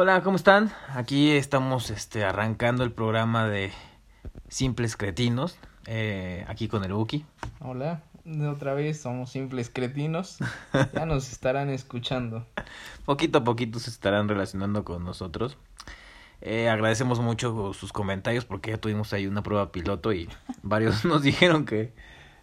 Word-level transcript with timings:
Hola, 0.00 0.22
¿cómo 0.22 0.36
están? 0.36 0.70
Aquí 0.94 1.32
estamos 1.32 1.90
este, 1.90 2.22
arrancando 2.22 2.84
el 2.84 2.92
programa 2.92 3.48
de 3.48 3.72
Simples 4.48 4.96
Cretinos, 4.96 5.58
eh, 5.86 6.44
aquí 6.46 6.68
con 6.68 6.84
el 6.84 6.92
Buki. 6.92 7.26
Hola, 7.58 8.04
otra 8.48 8.74
vez 8.74 9.00
somos 9.00 9.30
simples 9.30 9.70
cretinos. 9.70 10.38
Ya 10.94 11.04
nos 11.04 11.32
estarán 11.32 11.68
escuchando. 11.68 12.46
Poquito 13.06 13.38
a 13.38 13.42
poquito 13.42 13.80
se 13.80 13.90
estarán 13.90 14.28
relacionando 14.28 14.84
con 14.84 15.04
nosotros. 15.04 15.58
Eh, 16.42 16.68
agradecemos 16.68 17.18
mucho 17.18 17.72
sus 17.72 17.92
comentarios 17.92 18.44
porque 18.44 18.70
ya 18.70 18.76
tuvimos 18.76 19.12
ahí 19.12 19.26
una 19.26 19.42
prueba 19.42 19.72
piloto 19.72 20.12
y 20.12 20.28
varios 20.62 21.04
nos 21.06 21.22
dijeron 21.22 21.64
que 21.64 21.92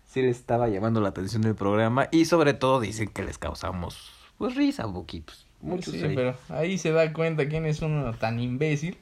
sí 0.03 0.21
les 0.21 0.35
estaba 0.35 0.67
llamando 0.67 0.99
la 0.99 1.07
atención 1.07 1.41
del 1.41 1.55
programa 1.55 2.09
y 2.11 2.25
sobre 2.25 2.53
todo 2.53 2.81
dicen 2.81 3.07
que 3.07 3.23
les 3.23 3.37
causamos 3.37 4.11
pues 4.37 4.55
risa, 4.55 4.85
Buki. 4.85 5.21
Pues, 5.21 5.45
muchos 5.61 5.93
sí, 5.93 6.01
pero 6.15 6.35
ahí 6.49 6.77
se 6.77 6.91
da 6.91 7.11
cuenta 7.13 7.47
quién 7.47 7.65
es 7.65 7.81
uno 7.81 8.13
tan 8.13 8.39
imbécil 8.39 8.97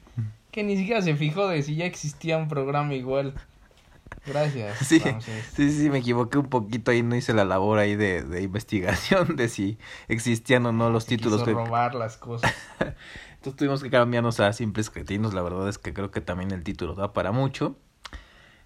que 0.50 0.62
ni 0.62 0.76
siquiera 0.76 1.02
se 1.02 1.16
fijó 1.16 1.48
de 1.48 1.62
si 1.62 1.74
ya 1.76 1.84
existía 1.84 2.36
un 2.38 2.48
programa 2.48 2.94
igual. 2.94 3.34
Gracias. 4.26 4.78
Sí, 4.86 4.98
Ramsés. 5.00 5.44
sí, 5.54 5.70
sí, 5.70 5.90
me 5.90 5.98
equivoqué 5.98 6.38
un 6.38 6.46
poquito 6.48 6.90
ahí, 6.90 7.02
no 7.02 7.16
hice 7.16 7.34
la 7.34 7.44
labor 7.44 7.78
ahí 7.78 7.94
de, 7.96 8.22
de 8.22 8.42
investigación 8.42 9.36
de 9.36 9.48
si 9.48 9.78
existían 10.08 10.64
o 10.66 10.72
no 10.72 10.90
los 10.90 11.04
Se 11.04 11.10
títulos. 11.10 11.40
quiso 11.40 11.46
que- 11.46 11.52
robar 11.64 11.94
las 11.94 12.16
cosas. 12.16 12.52
Entonces 13.34 13.56
tuvimos 13.58 13.82
que 13.82 13.90
cambiarnos 13.90 14.40
a 14.40 14.52
simples 14.54 14.88
cretinos, 14.90 15.34
la 15.34 15.42
verdad 15.42 15.68
es 15.68 15.76
que 15.78 15.92
creo 15.92 16.10
que 16.10 16.20
también 16.22 16.50
el 16.52 16.62
título 16.62 16.94
da 16.94 17.12
para 17.12 17.32
mucho. 17.32 17.76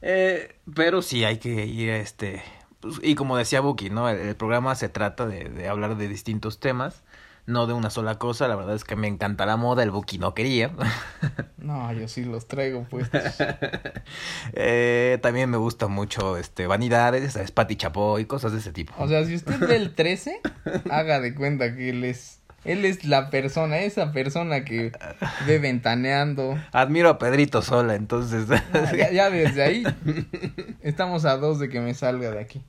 Eh, 0.02 0.56
pero 0.74 1.02
sí 1.02 1.24
hay 1.24 1.38
que 1.38 1.66
ir 1.66 1.90
a 1.90 1.96
este... 1.96 2.42
pues, 2.80 3.00
y 3.02 3.14
como 3.16 3.36
decía 3.36 3.60
Buki, 3.60 3.90
¿no? 3.90 4.08
El, 4.08 4.18
el 4.18 4.36
programa 4.36 4.74
se 4.76 4.88
trata 4.88 5.26
de, 5.26 5.48
de 5.48 5.68
hablar 5.68 5.96
de 5.96 6.06
distintos 6.06 6.60
temas, 6.60 7.02
no 7.48 7.66
de 7.66 7.72
una 7.72 7.90
sola 7.90 8.18
cosa. 8.18 8.46
La 8.46 8.54
verdad 8.54 8.76
es 8.76 8.84
que 8.84 8.94
me 8.94 9.08
encanta 9.08 9.46
la 9.46 9.56
moda, 9.56 9.82
el 9.82 9.90
Buki 9.90 10.18
no 10.18 10.34
quería. 10.34 10.70
No, 11.58 11.92
yo 11.92 12.08
sí 12.08 12.24
los 12.24 12.46
traigo 12.46 12.86
pues. 12.88 13.10
Eh, 14.54 15.18
también 15.20 15.50
me 15.50 15.58
gusta 15.58 15.86
mucho 15.88 16.38
este 16.38 16.66
vanidades, 16.66 17.32
¿sabes? 17.32 17.50
Pati 17.50 17.76
Chapoy, 17.76 18.24
cosas 18.24 18.52
de 18.52 18.58
ese 18.58 18.72
tipo. 18.72 18.94
O 18.96 19.06
sea, 19.06 19.24
si 19.24 19.34
usted 19.34 19.58
ve 19.58 19.76
el 19.76 19.94
13, 19.94 20.40
haga 20.90 21.20
de 21.20 21.34
cuenta 21.34 21.74
que 21.74 21.90
él 21.90 22.04
es 22.04 22.40
él 22.72 22.84
es 22.84 23.04
la 23.04 23.30
persona, 23.30 23.78
esa 23.78 24.12
persona 24.12 24.64
que 24.64 24.92
ve 25.46 25.58
ventaneando. 25.58 26.58
Admiro 26.72 27.08
a 27.08 27.18
Pedrito 27.18 27.62
Sola, 27.62 27.94
entonces... 27.94 28.46
Ah, 28.50 28.92
ya, 28.96 29.10
ya 29.10 29.30
desde 29.30 29.62
ahí 29.62 29.84
estamos 30.82 31.24
a 31.24 31.36
dos 31.36 31.58
de 31.58 31.68
que 31.68 31.80
me 31.80 31.94
salga 31.94 32.30
de 32.30 32.40
aquí. 32.40 32.62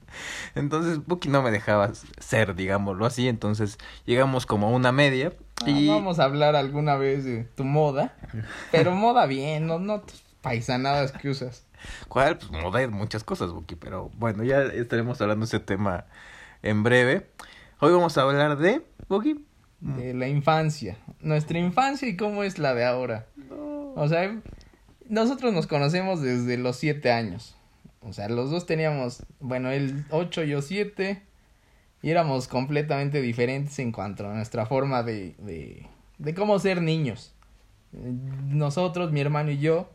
Entonces 0.55 1.05
Buki 1.05 1.29
no 1.29 1.41
me 1.41 1.51
dejaba 1.51 1.91
ser, 2.19 2.55
digámoslo 2.55 3.05
así, 3.05 3.27
entonces 3.27 3.77
llegamos 4.05 4.45
como 4.45 4.67
a 4.67 4.69
una 4.71 4.91
media 4.91 5.33
Ah, 5.65 5.69
y... 5.69 5.87
Vamos 5.89 6.19
a 6.19 6.23
hablar 6.23 6.55
alguna 6.55 6.95
vez 6.95 7.25
de 7.25 7.43
tu 7.43 7.63
moda, 7.63 8.13
pero 8.71 8.95
moda 8.95 9.25
bien, 9.25 9.67
no, 9.67 9.79
no 9.79 10.01
tus 10.01 10.21
paisanadas 10.41 11.11
que 11.11 11.29
usas. 11.29 11.65
¿Cuál? 12.07 12.37
Pues 12.37 12.51
moda 12.51 12.79
de 12.79 12.87
muchas 12.87 13.23
cosas, 13.23 13.51
Buki, 13.51 13.75
pero 13.75 14.09
bueno, 14.15 14.43
ya 14.43 14.61
estaremos 14.61 15.19
hablando 15.21 15.45
de 15.45 15.47
ese 15.47 15.59
tema 15.59 16.05
en 16.61 16.83
breve. 16.83 17.29
Hoy 17.79 17.91
vamos 17.91 18.17
a 18.17 18.21
hablar 18.21 18.57
de... 18.57 18.81
Buki. 19.07 19.48
De 19.81 20.13
la 20.13 20.27
infancia, 20.27 20.97
nuestra 21.21 21.57
infancia 21.57 22.07
y 22.07 22.17
cómo 22.17 22.43
es 22.43 22.59
la 22.59 22.73
de 22.73 22.83
ahora. 22.85 23.27
O 23.95 24.07
sea, 24.07 24.41
nosotros 25.07 25.53
nos 25.53 25.67
conocemos 25.67 26.21
desde 26.21 26.57
los 26.57 26.75
siete 26.75 27.11
años. 27.11 27.55
O 28.01 28.13
sea, 28.13 28.29
los 28.29 28.51
dos 28.51 28.65
teníamos, 28.65 29.23
bueno, 29.39 29.71
él 29.71 30.05
ocho, 30.09 30.43
yo 30.43 30.61
siete, 30.61 31.21
y 32.01 32.09
éramos 32.09 32.47
completamente 32.47 33.21
diferentes 33.21 33.77
en 33.79 33.91
cuanto 33.91 34.29
a 34.29 34.33
nuestra 34.33 34.65
forma 34.65 35.03
de, 35.03 35.35
de, 35.39 35.85
de 36.17 36.33
cómo 36.33 36.59
ser 36.59 36.81
niños. 36.81 37.33
Nosotros, 37.91 39.11
mi 39.11 39.19
hermano 39.19 39.51
y 39.51 39.59
yo, 39.59 39.89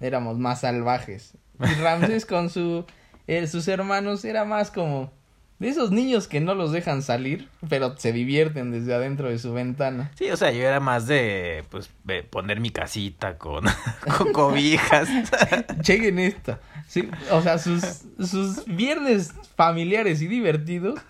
éramos 0.00 0.38
más 0.38 0.60
salvajes. 0.60 1.34
Y 1.60 1.80
Ramsés 1.80 2.26
con 2.26 2.50
su, 2.50 2.84
eh, 3.26 3.46
sus 3.46 3.68
hermanos 3.68 4.24
era 4.24 4.44
más 4.44 4.70
como 4.70 5.10
de 5.58 5.68
esos 5.68 5.90
niños 5.90 6.28
que 6.28 6.40
no 6.40 6.54
los 6.54 6.70
dejan 6.72 7.02
salir, 7.02 7.48
pero 7.68 7.96
se 7.98 8.12
divierten 8.12 8.70
desde 8.70 8.94
adentro 8.94 9.28
de 9.28 9.38
su 9.38 9.52
ventana. 9.52 10.10
Sí, 10.16 10.30
o 10.30 10.36
sea, 10.36 10.52
yo 10.52 10.62
era 10.62 10.78
más 10.80 11.06
de, 11.06 11.64
pues, 11.70 11.90
de 12.04 12.22
poner 12.22 12.60
mi 12.60 12.70
casita 12.70 13.38
con, 13.38 13.64
con 14.18 14.32
cobijas. 14.32 15.08
Chequen 15.82 16.18
esta. 16.20 16.60
Sí, 16.86 17.08
o 17.32 17.42
sea, 17.42 17.58
sus, 17.58 17.82
sus 18.24 18.64
viernes 18.66 19.34
familiares 19.56 20.22
y 20.22 20.26
divertidos 20.28 21.00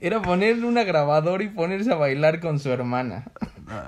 era 0.00 0.22
poner 0.22 0.64
una 0.64 0.84
grabadora 0.84 1.42
y 1.44 1.48
ponerse 1.48 1.92
a 1.92 1.96
bailar 1.96 2.40
con 2.40 2.58
su 2.60 2.70
hermana. 2.70 3.24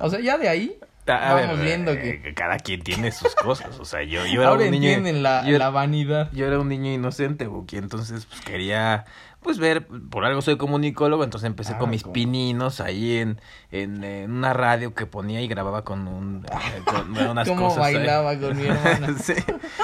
O 0.01 0.11
sea, 0.11 0.21
ya 0.21 0.37
de 0.37 0.49
ahí 0.49 0.77
A 1.07 1.35
vamos 1.35 1.57
ver, 1.59 1.67
viendo 1.67 1.93
eh, 1.93 2.21
que 2.23 2.35
cada 2.35 2.59
quien 2.59 2.83
tiene 2.83 3.11
sus 3.13 3.35
cosas, 3.37 3.79
o 3.79 3.85
sea, 3.87 4.03
yo, 4.03 4.27
yo 4.27 4.43
era 4.43 4.51
ahora 4.51 4.65
un 4.65 4.71
niño... 4.73 4.99
la, 5.23 5.47
yo- 5.47 5.57
la 5.57 5.71
vanidad. 5.71 6.31
Yo 6.33 6.47
era 6.47 6.59
un 6.59 6.69
niño 6.69 6.93
inocente, 6.93 7.47
Buki, 7.47 7.77
entonces 7.79 8.27
pues 8.27 8.41
quería 8.43 9.07
pues 9.43 9.59
ver, 9.59 9.87
por 10.11 10.25
algo 10.25 10.43
soy 10.43 10.57
comunicólogo, 10.57 11.25
entonces 11.25 11.47
empecé 11.47 11.73
Ah, 11.75 11.79
con 11.79 11.91
mis 11.91 12.03
¿cómo? 12.03 12.13
pininos 12.13 12.81
ahí 12.81 13.17
en, 13.19 13.41
en, 13.71 14.05
en 14.05 14.31
una 14.33 14.53
radio 14.53 14.95
que 14.95 15.07
ponía 15.07 15.41
y 15.41 15.49
grababa 15.49 15.83
con 15.83 16.07
un 16.09 16.45
eh, 16.51 16.83
con 16.85 17.17
unas 17.17 17.49
Cómo 17.49 17.69
cosas. 17.69 17.85
ahí. 17.87 17.95
bailaba 17.95 18.39
con 18.39 18.57
mi 18.57 18.65
hermana. 18.67 19.15
sí, 19.23 19.35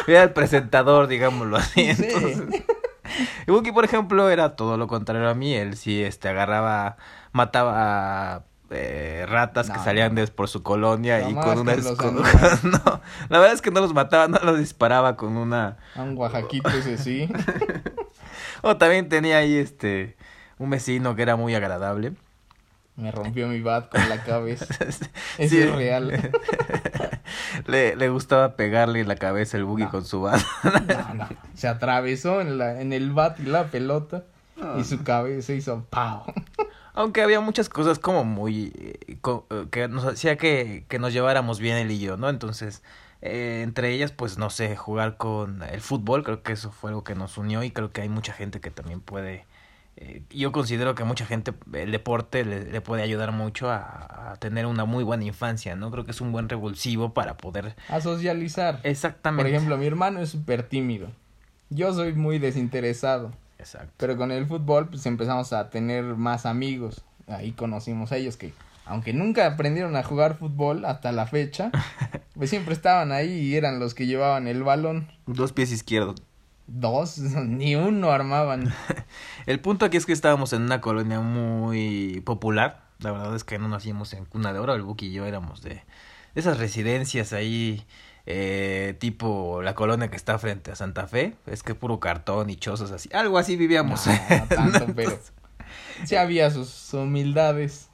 era 0.06 0.22
el 0.22 0.32
presentador, 0.32 1.06
digámoslo 1.06 1.56
así. 1.56 1.94
Sí. 1.94 2.04
Entonces, 2.04 2.64
y 3.46 3.50
Buki, 3.50 3.72
por 3.72 3.84
ejemplo, 3.84 4.28
era 4.28 4.56
todo 4.56 4.76
lo 4.76 4.88
contrario 4.88 5.28
a 5.28 5.34
mí, 5.34 5.54
él 5.54 5.76
sí 5.76 6.02
este 6.02 6.28
agarraba, 6.28 6.96
mataba 7.32 8.44
eh, 8.70 9.24
ratas 9.28 9.70
que 9.70 9.78
salían 9.78 10.14
no. 10.14 10.20
de 10.20 10.26
por 10.26 10.48
su 10.48 10.62
colonia 10.64 11.28
y 11.30 11.34
con 11.34 11.60
una 11.60 11.76
con 11.96 12.16
no, 12.64 13.00
la 13.28 13.38
verdad 13.38 13.52
es 13.54 13.62
que 13.62 13.70
no 13.70 13.80
los 13.80 13.94
mataba, 13.94 14.26
no 14.26 14.38
los 14.42 14.58
disparaba 14.58 15.16
con 15.16 15.36
una 15.36 15.76
A 15.94 16.02
un 16.02 16.18
oaxaquito 16.18 16.68
ese 16.70 16.98
sí. 16.98 17.28
o 18.66 18.76
también 18.76 19.08
tenía 19.08 19.38
ahí 19.38 19.56
este 19.56 20.16
un 20.58 20.70
vecino 20.70 21.14
que 21.16 21.22
era 21.22 21.36
muy 21.36 21.54
agradable. 21.54 22.12
Me 22.96 23.10
rompió 23.12 23.46
mi 23.48 23.60
bat 23.60 23.90
con 23.90 24.08
la 24.08 24.22
cabeza. 24.24 24.66
Eso 24.88 25.06
Sí. 25.38 25.58
es 25.58 25.74
real. 25.74 26.30
le, 27.66 27.96
le 27.96 28.08
gustaba 28.08 28.56
pegarle 28.56 29.00
en 29.00 29.08
la 29.08 29.16
cabeza 29.16 29.56
el 29.56 29.64
buggy 29.64 29.84
No. 29.84 29.90
con 29.90 30.04
su 30.04 30.22
bat. 30.22 30.40
No, 30.64 31.14
no. 31.14 31.28
Se 31.54 31.68
atravesó 31.68 32.40
en, 32.40 32.58
la, 32.58 32.80
en 32.80 32.92
el 32.92 33.12
bat 33.12 33.38
y 33.40 33.44
la 33.44 33.66
pelota 33.66 34.24
y 34.78 34.84
su 34.84 35.02
cabeza 35.04 35.52
hizo 35.52 35.84
¡pau! 35.90 36.22
Aunque 36.94 37.20
había 37.22 37.40
muchas 37.40 37.68
cosas 37.68 37.98
como 37.98 38.24
muy... 38.24 38.72
eh, 38.74 39.18
co- 39.20 39.46
eh, 39.50 39.66
que 39.70 39.86
nos 39.88 40.06
hacía 40.06 40.36
que, 40.38 40.86
que 40.88 40.98
nos 40.98 41.12
lleváramos 41.12 41.60
bien 41.60 41.76
él 41.76 41.90
y 41.90 41.98
yo, 41.98 42.16
¿no? 42.16 42.30
Entonces, 42.30 42.82
eh, 43.26 43.62
entre 43.62 43.90
ellas, 43.92 44.12
pues, 44.12 44.38
no 44.38 44.50
sé, 44.50 44.76
jugar 44.76 45.16
con 45.16 45.62
el 45.62 45.80
fútbol, 45.80 46.22
creo 46.22 46.42
que 46.42 46.52
eso 46.52 46.70
fue 46.70 46.90
algo 46.90 47.04
que 47.04 47.14
nos 47.14 47.38
unió 47.38 47.62
y 47.62 47.70
creo 47.70 47.90
que 47.92 48.02
hay 48.02 48.08
mucha 48.08 48.32
gente 48.32 48.60
que 48.60 48.70
también 48.70 49.00
puede... 49.00 49.44
eh, 49.96 50.22
yo 50.30 50.52
considero 50.52 50.94
que 50.94 51.04
mucha 51.04 51.24
gente, 51.26 51.52
el 51.72 51.90
deporte 51.92 52.44
le, 52.44 52.64
le 52.64 52.80
puede 52.80 53.02
ayudar 53.02 53.32
mucho 53.32 53.70
a, 53.70 54.32
a 54.32 54.36
tener 54.36 54.66
una 54.66 54.84
muy 54.84 55.04
buena 55.04 55.24
infancia, 55.24 55.74
¿no? 55.76 55.90
Creo 55.90 56.04
que 56.04 56.10
es 56.10 56.20
un 56.20 56.32
buen 56.32 56.48
revulsivo 56.48 57.14
para 57.14 57.36
poder... 57.36 57.74
A 57.88 58.00
socializar. 58.00 58.80
Exactamente. 58.82 59.44
Por 59.44 59.54
ejemplo, 59.54 59.76
mi 59.78 59.86
hermano 59.86 60.20
es 60.20 60.30
súper 60.30 60.62
tímido. 60.64 61.08
Yo 61.70 61.92
soy 61.94 62.12
muy 62.12 62.38
desinteresado. 62.38 63.32
Exacto. 63.58 63.92
Pero 63.96 64.16
con 64.16 64.30
el 64.32 64.46
fútbol, 64.46 64.88
pues 64.88 65.06
empezamos 65.06 65.52
a 65.52 65.70
tener 65.70 66.04
más 66.04 66.44
amigos. 66.46 67.02
Ahí 67.26 67.52
conocimos 67.52 68.12
a 68.12 68.16
ellos 68.18 68.36
que, 68.36 68.52
aunque 68.84 69.12
nunca 69.12 69.46
aprendieron 69.46 69.96
a 69.96 70.02
jugar 70.04 70.36
fútbol 70.36 70.84
hasta 70.84 71.10
la 71.10 71.26
fecha, 71.26 71.72
pues 72.36 72.50
siempre 72.50 72.74
estaban 72.74 73.12
ahí 73.12 73.30
y 73.30 73.56
eran 73.56 73.78
los 73.78 73.94
que 73.94 74.06
llevaban 74.06 74.46
el 74.48 74.62
balón. 74.62 75.08
Dos 75.26 75.52
pies 75.52 75.72
izquierdos. 75.72 76.16
Dos, 76.66 77.18
ni 77.18 77.76
uno 77.76 78.10
armaban. 78.10 78.72
El 79.46 79.60
punto 79.60 79.84
aquí 79.84 79.96
es 79.96 80.06
que 80.06 80.12
estábamos 80.12 80.52
en 80.52 80.62
una 80.62 80.80
colonia 80.80 81.20
muy 81.20 82.22
popular. 82.24 82.84
La 82.98 83.12
verdad 83.12 83.36
es 83.36 83.44
que 83.44 83.58
no 83.58 83.68
nacimos 83.68 84.12
en 84.14 84.24
cuna 84.24 84.52
de 84.52 84.58
oro. 84.58 84.74
El 84.74 84.82
Buki 84.82 85.06
y 85.06 85.12
yo 85.12 85.26
éramos 85.26 85.62
de, 85.62 85.82
esas 86.34 86.58
residencias 86.58 87.32
ahí, 87.32 87.86
eh, 88.26 88.94
tipo 88.98 89.62
la 89.62 89.74
colonia 89.74 90.08
que 90.08 90.16
está 90.16 90.38
frente 90.38 90.70
a 90.70 90.76
Santa 90.76 91.06
Fe. 91.06 91.36
Es 91.46 91.62
que 91.62 91.74
puro 91.74 92.00
cartón 92.00 92.50
y 92.50 92.56
chozas 92.56 92.90
así. 92.90 93.08
Algo 93.12 93.38
así 93.38 93.56
vivíamos. 93.56 94.06
No, 94.06 94.12
no 94.12 94.46
tanto, 94.46 94.86
pero 94.96 95.18
sí 96.04 96.16
había 96.16 96.50
sus 96.50 96.92
humildades. 96.92 97.85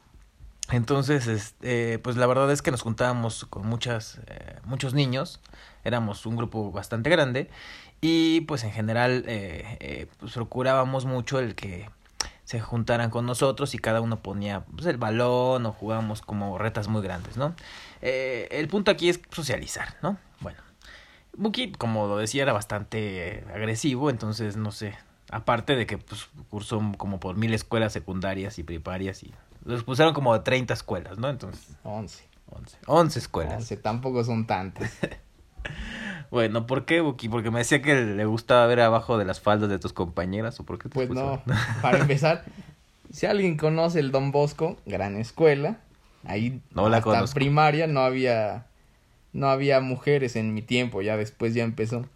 Entonces, 0.71 1.27
este, 1.27 1.99
pues 1.99 2.17
la 2.17 2.27
verdad 2.27 2.51
es 2.51 2.63
que 2.63 2.71
nos 2.71 2.83
juntábamos 2.83 3.45
con 3.47 3.67
muchas, 3.67 4.21
eh, 4.27 4.59
muchos 4.65 4.95
niños, 4.95 5.41
éramos 5.85 6.25
un 6.27 6.37
grupo 6.37 6.71
bastante 6.73 7.11
grande 7.11 7.51
y 8.01 8.43
pues 8.43 8.65
en 8.65 8.73
general 8.73 9.25
eh, 9.29 9.77
eh, 9.81 10.07
pues 10.19 10.33
procurábamos 10.33 11.05
mucho 11.05 11.39
el 11.39 11.55
que 11.55 11.89
se 12.45 12.61
juntaran 12.61 13.11
con 13.11 13.25
nosotros 13.25 13.75
y 13.75 13.79
cada 13.79 14.01
uno 14.01 14.21
ponía 14.21 14.65
pues, 14.75 14.87
el 14.87 14.97
balón 14.97 15.65
o 15.67 15.73
jugábamos 15.73 16.21
como 16.21 16.59
retas 16.59 16.89
muy 16.89 17.01
grandes, 17.01 17.37
¿no? 17.37 17.55
Eh, 18.03 18.49
el 18.51 18.67
punto 18.67 18.91
aquí 18.91 19.09
es 19.09 19.21
socializar, 19.31 19.95
¿no? 20.03 20.19
Bueno, 20.41 20.59
Buki, 21.37 21.73
como 21.73 22.09
lo 22.09 22.19
decía, 22.19 22.43
era 22.43 22.53
bastante 22.53 23.45
agresivo, 23.55 24.11
entonces 24.11 24.57
no 24.57 24.73
sé, 24.73 24.99
aparte 25.31 25.77
de 25.77 25.87
que 25.87 25.99
pues 25.99 26.29
cursó 26.51 26.83
como 26.99 27.21
por 27.21 27.37
mil 27.37 27.55
escuelas 27.55 27.93
secundarias 27.93 28.59
y 28.59 28.65
primarias 28.65 29.23
y 29.23 29.33
los 29.65 29.85
pusieron 29.85 30.15
como 30.15 30.35
de 30.35 30.41
30 30.41 30.75
escuelas, 30.75 31.19
¿no? 31.19 31.29
Entonces, 31.29 31.77
Once. 31.83 32.25
11. 32.55 32.79
11 32.87 33.19
escuelas. 33.19 33.55
11, 33.55 33.77
tampoco 33.79 34.25
son 34.25 34.47
tantas. 34.47 34.93
bueno, 36.31 36.67
¿por 36.67 36.85
qué, 36.85 37.01
Buki? 37.01 37.29
Porque 37.29 37.51
me 37.51 37.61
decía 37.61 37.81
que 37.81 37.95
le 37.95 38.25
gustaba 38.25 38.67
ver 38.67 38.81
abajo 38.81 39.19
de 39.19 39.25
las 39.25 39.41
faldas 39.41 39.71
de 39.71 39.79
tus 39.79 39.93
compañeras 39.93 40.61
o 40.61 40.65
por 40.65 40.79
qué 40.79 40.89
te 40.89 40.95
Pues 40.95 41.11
no, 41.11 41.43
para 41.83 41.99
empezar, 41.99 42.45
si 43.11 43.27
alguien 43.27 43.57
conoce 43.57 44.01
el 44.01 44.11
Don 44.11 44.33
Bosco, 44.33 44.77
gran 44.87 45.17
escuela, 45.17 45.79
ahí 46.25 46.61
no 46.73 46.89
la 46.89 46.99
hasta 46.99 47.11
conozco. 47.11 47.35
primaria 47.35 47.87
no 47.87 48.01
había 48.01 48.67
no 49.33 49.49
había 49.49 49.81
mujeres 49.81 50.37
en 50.37 50.53
mi 50.53 50.61
tiempo, 50.63 51.01
ya 51.01 51.17
después 51.17 51.55
ya 51.55 51.65
empezó. 51.65 52.07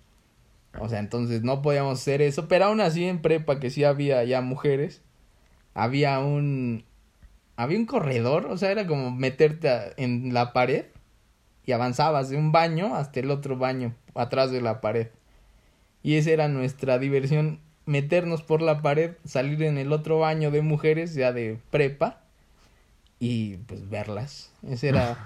O 0.79 0.91
sea, 0.91 0.99
entonces 0.99 1.43
no 1.43 1.63
podíamos 1.63 1.99
hacer 1.99 2.21
eso, 2.21 2.49
pero 2.49 2.67
aún 2.67 2.83
así 2.83 3.07
en 3.07 3.23
prepa 3.23 3.59
que 3.59 3.71
sí 3.71 3.85
había 3.85 4.23
ya 4.25 4.43
mujeres, 4.43 5.01
había 5.73 6.19
un 6.19 6.85
había 7.57 7.79
un 7.79 7.87
corredor, 7.87 8.47
o 8.47 8.57
sea, 8.57 8.71
era 8.71 8.87
como 8.87 9.11
meterte 9.11 9.71
en 9.97 10.33
la 10.35 10.53
pared 10.53 10.87
y 11.65 11.73
avanzabas 11.73 12.29
de 12.29 12.37
un 12.37 12.53
baño 12.53 12.95
hasta 12.95 13.21
el 13.21 13.31
otro 13.31 13.57
baño 13.57 13.95
atrás 14.15 14.51
de 14.51 14.61
la 14.61 14.81
pared. 14.81 15.09
Y 16.03 16.17
esa 16.17 16.31
era 16.31 16.49
nuestra 16.49 16.99
diversión, 16.99 17.61
meternos 17.87 18.43
por 18.43 18.63
la 18.63 18.83
pared, 18.83 19.17
salir 19.25 19.63
en 19.63 19.79
el 19.79 19.93
otro 19.93 20.19
baño 20.19 20.51
de 20.51 20.63
mujeres 20.63 21.15
ya 21.15 21.33
de 21.33 21.59
prepa 21.71 22.26
y 23.19 23.57
pues 23.59 23.89
verlas. 23.89 24.51
Ese 24.69 24.89
era 24.89 25.17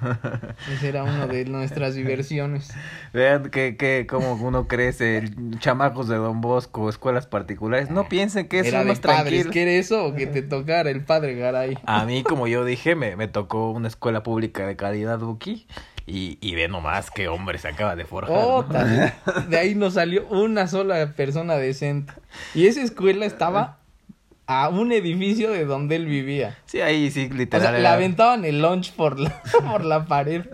ese 0.73 0.89
era 0.89 1.03
uno 1.03 1.27
de 1.27 1.45
nuestras 1.47 1.95
diversiones. 1.95 2.73
Vean 3.13 3.51
que, 3.51 3.77
que 3.77 4.07
como 4.09 4.35
uno 4.35 4.69
crece, 4.69 5.25
chamacos 5.59 6.09
de 6.09 6.17
Don 6.17 6.41
Bosco, 6.41 6.89
escuelas 6.89 7.27
particulares. 7.27 7.91
No 7.91 8.09
piensen 8.09 8.47
que 8.47 8.61
eso 8.61 8.69
era 8.69 8.81
es 8.81 8.85
de 8.85 8.89
más 8.91 9.01
padres, 9.01 9.43
tranquilo. 9.43 9.51
¿qué 9.53 9.79
eso? 9.79 10.05
O 10.05 10.15
que 10.15 10.27
te 10.27 10.43
tocara 10.43 10.91
el 10.91 11.05
padre 11.05 11.35
Garay. 11.35 11.79
A 11.85 12.05
mí, 12.05 12.23
como 12.23 12.47
yo 12.47 12.65
dije, 12.65 12.95
me, 12.95 13.17
me 13.17 13.27
tocó 13.27 13.71
una 13.71 13.89
escuela 13.89 14.23
pública 14.23 14.67
de 14.67 14.77
calidad, 14.77 15.19
Buki. 15.19 15.67
Y, 16.07 16.39
y 16.41 16.57
ve 16.57 16.67
nomás 16.67 17.11
qué 17.11 17.29
hombre 17.29 17.59
se 17.59 17.69
acaba 17.69 17.95
de 17.95 18.05
forjar. 18.05 18.37
¿no? 18.37 18.55
Ota, 18.57 18.85
de 19.49 19.59
ahí 19.59 19.77
no 19.77 19.91
salió 19.93 20.27
una 20.29 20.67
sola 20.67 21.13
persona 21.15 21.55
decente. 21.55 22.13
Y 22.53 22.67
esa 22.67 22.83
escuela 22.83 23.27
estaba 23.27 23.80
a 24.53 24.69
un 24.69 24.91
edificio 24.91 25.53
de 25.53 25.65
donde 25.65 25.95
él 25.95 26.07
vivía. 26.07 26.59
Sí, 26.67 26.81
ahí 26.81 27.09
sí, 27.13 27.29
O 27.31 27.35
literal. 27.35 27.69
sea, 27.73 27.79
le 27.79 27.87
aventaban 27.87 28.45
el 28.45 28.61
lunch 28.61 28.93
por 28.95 29.21
la, 29.21 29.41
por 29.71 29.85
la 29.85 30.07
pared. 30.07 30.45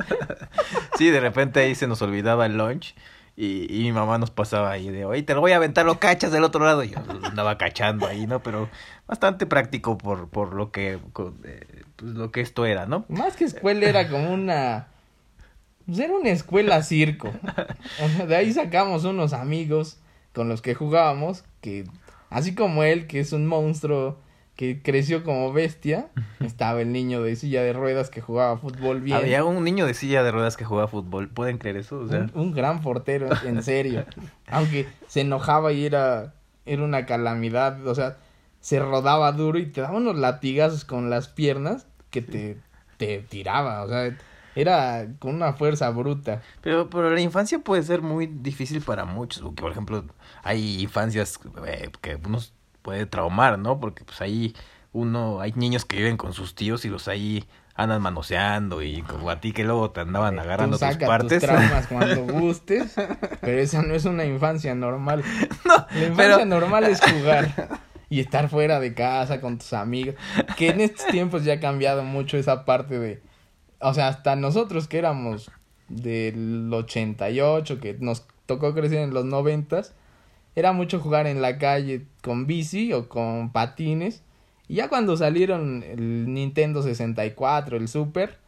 Sí, 0.98 1.08
de 1.10 1.18
repente 1.20 1.60
ahí 1.60 1.74
se 1.74 1.86
nos 1.86 2.02
olvidaba 2.02 2.44
el 2.44 2.58
lunch. 2.58 2.94
Y, 3.38 3.66
y 3.74 3.82
mi 3.84 3.92
mamá 3.92 4.16
nos 4.18 4.30
pasaba 4.30 4.70
ahí 4.70 4.88
de, 4.90 5.04
oye, 5.04 5.22
te 5.22 5.34
lo 5.34 5.40
voy 5.40 5.52
a 5.52 5.56
aventar, 5.56 5.84
lo 5.86 5.98
cachas 5.98 6.30
del 6.32 6.44
otro 6.44 6.64
lado. 6.64 6.84
Y 6.84 6.90
yo 6.90 6.98
andaba 7.24 7.56
cachando 7.58 8.06
ahí, 8.06 8.26
¿no? 8.26 8.42
Pero 8.42 8.68
bastante 9.06 9.46
práctico 9.46 9.96
por, 9.98 10.28
por 10.28 10.54
lo 10.54 10.70
que 10.70 10.98
co- 11.12 11.34
eh, 11.44 11.64
pues, 11.96 12.12
lo 12.12 12.30
que 12.30 12.40
esto 12.42 12.66
era, 12.66 12.84
¿no? 12.86 13.04
Más 13.08 13.36
que 13.36 13.44
escuela 13.44 13.86
era 13.88 14.08
como 14.10 14.30
una... 14.32 14.88
Pues 15.86 15.98
era 16.00 16.12
una 16.14 16.30
escuela 16.30 16.82
circo. 16.82 17.30
O 18.04 18.08
sea, 18.08 18.26
de 18.26 18.36
ahí 18.36 18.52
sacamos 18.52 19.04
unos 19.04 19.32
amigos 19.32 19.98
con 20.34 20.48
los 20.50 20.60
que 20.60 20.74
jugábamos, 20.74 21.44
que 21.62 21.84
así 22.30 22.54
como 22.54 22.82
él, 22.82 23.06
que 23.06 23.20
es 23.20 23.32
un 23.32 23.46
monstruo 23.46 24.18
que 24.56 24.82
creció 24.82 25.22
como 25.22 25.52
bestia, 25.52 26.08
estaba 26.40 26.80
el 26.80 26.92
niño 26.92 27.22
de 27.22 27.36
silla 27.36 27.62
de 27.62 27.72
ruedas 27.72 28.08
que 28.10 28.20
jugaba 28.20 28.56
fútbol 28.56 29.00
bien. 29.00 29.16
Había 29.16 29.44
un 29.44 29.62
niño 29.62 29.86
de 29.86 29.94
silla 29.94 30.22
de 30.22 30.32
ruedas 30.32 30.56
que 30.56 30.64
jugaba 30.64 30.88
fútbol. 30.88 31.28
¿Pueden 31.28 31.58
creer 31.58 31.76
eso? 31.76 31.98
O 31.98 32.08
sea, 32.08 32.20
un, 32.20 32.30
un 32.34 32.52
gran 32.52 32.80
portero, 32.80 33.28
en 33.44 33.62
serio. 33.62 34.04
Aunque 34.48 34.86
se 35.08 35.20
enojaba 35.20 35.72
y 35.72 35.84
era, 35.84 36.34
era 36.64 36.82
una 36.82 37.04
calamidad. 37.04 37.86
O 37.86 37.94
sea, 37.94 38.16
se 38.60 38.78
rodaba 38.80 39.30
duro 39.32 39.58
y 39.58 39.66
te 39.66 39.82
daba 39.82 39.98
unos 39.98 40.16
latigazos 40.16 40.84
con 40.84 41.10
las 41.10 41.28
piernas 41.28 41.86
que 42.10 42.22
te, 42.22 42.56
te 42.96 43.18
tiraba. 43.18 43.82
O 43.82 43.88
sea, 43.88 44.16
era 44.56 45.06
con 45.20 45.34
una 45.36 45.52
fuerza 45.52 45.90
bruta. 45.90 46.42
Pero, 46.62 46.90
pero 46.90 47.10
la 47.10 47.20
infancia 47.20 47.60
puede 47.60 47.84
ser 47.84 48.02
muy 48.02 48.26
difícil 48.26 48.80
para 48.82 49.04
muchos, 49.04 49.42
porque 49.42 49.62
por 49.62 49.70
ejemplo 49.70 50.04
hay 50.42 50.82
infancias 50.82 51.38
eh, 51.66 51.90
que 52.00 52.18
uno 52.26 52.38
puede 52.82 53.06
traumar, 53.06 53.58
¿no? 53.58 53.78
Porque 53.78 54.04
pues 54.04 54.20
ahí 54.20 54.54
uno, 54.92 55.40
hay 55.40 55.52
niños 55.52 55.84
que 55.84 55.96
viven 55.98 56.16
con 56.16 56.32
sus 56.32 56.54
tíos 56.54 56.84
y 56.84 56.88
los 56.88 57.06
ahí 57.06 57.44
andan 57.74 58.00
manoseando 58.00 58.82
y 58.82 59.02
como 59.02 59.28
a 59.28 59.38
ti 59.38 59.52
que 59.52 59.62
luego 59.62 59.90
te 59.90 60.00
andaban 60.00 60.38
agarrando 60.38 60.78
Tú 60.78 60.84
tus 60.86 60.94
saca 60.94 61.06
partes. 61.06 61.40
tus 61.42 61.48
traumas 61.50 61.86
cuando 61.88 62.22
gustes, 62.32 62.94
pero 63.42 63.58
esa 63.60 63.82
no 63.82 63.94
es 63.94 64.06
una 64.06 64.24
infancia 64.24 64.74
normal. 64.74 65.22
no, 65.66 65.74
La 65.92 66.06
infancia 66.06 66.36
pero 66.38 66.44
normal 66.46 66.84
es 66.84 67.00
jugar 67.12 67.82
y 68.08 68.20
estar 68.20 68.48
fuera 68.48 68.80
de 68.80 68.94
casa 68.94 69.40
con 69.42 69.58
tus 69.58 69.74
amigos. 69.74 70.14
Que 70.56 70.70
en 70.70 70.80
estos 70.80 71.06
tiempos 71.08 71.44
ya 71.44 71.54
ha 71.54 71.60
cambiado 71.60 72.02
mucho 72.02 72.38
esa 72.38 72.64
parte 72.64 72.98
de. 72.98 73.22
O 73.80 73.94
sea, 73.94 74.08
hasta 74.08 74.36
nosotros 74.36 74.88
que 74.88 74.98
éramos 74.98 75.50
del 75.88 76.72
88, 76.72 77.80
que 77.80 77.94
nos 77.94 78.26
tocó 78.46 78.74
crecer 78.74 78.98
en 78.98 79.14
los 79.14 79.24
90, 79.24 79.82
era 80.54 80.72
mucho 80.72 81.00
jugar 81.00 81.26
en 81.26 81.42
la 81.42 81.58
calle 81.58 82.06
con 82.22 82.46
bici 82.46 82.92
o 82.92 83.08
con 83.08 83.52
patines. 83.52 84.22
Y 84.68 84.76
ya 84.76 84.88
cuando 84.88 85.16
salieron 85.16 85.82
el 85.82 86.32
Nintendo 86.32 86.82
64, 86.82 87.76
el 87.76 87.88
Super, 87.88 88.38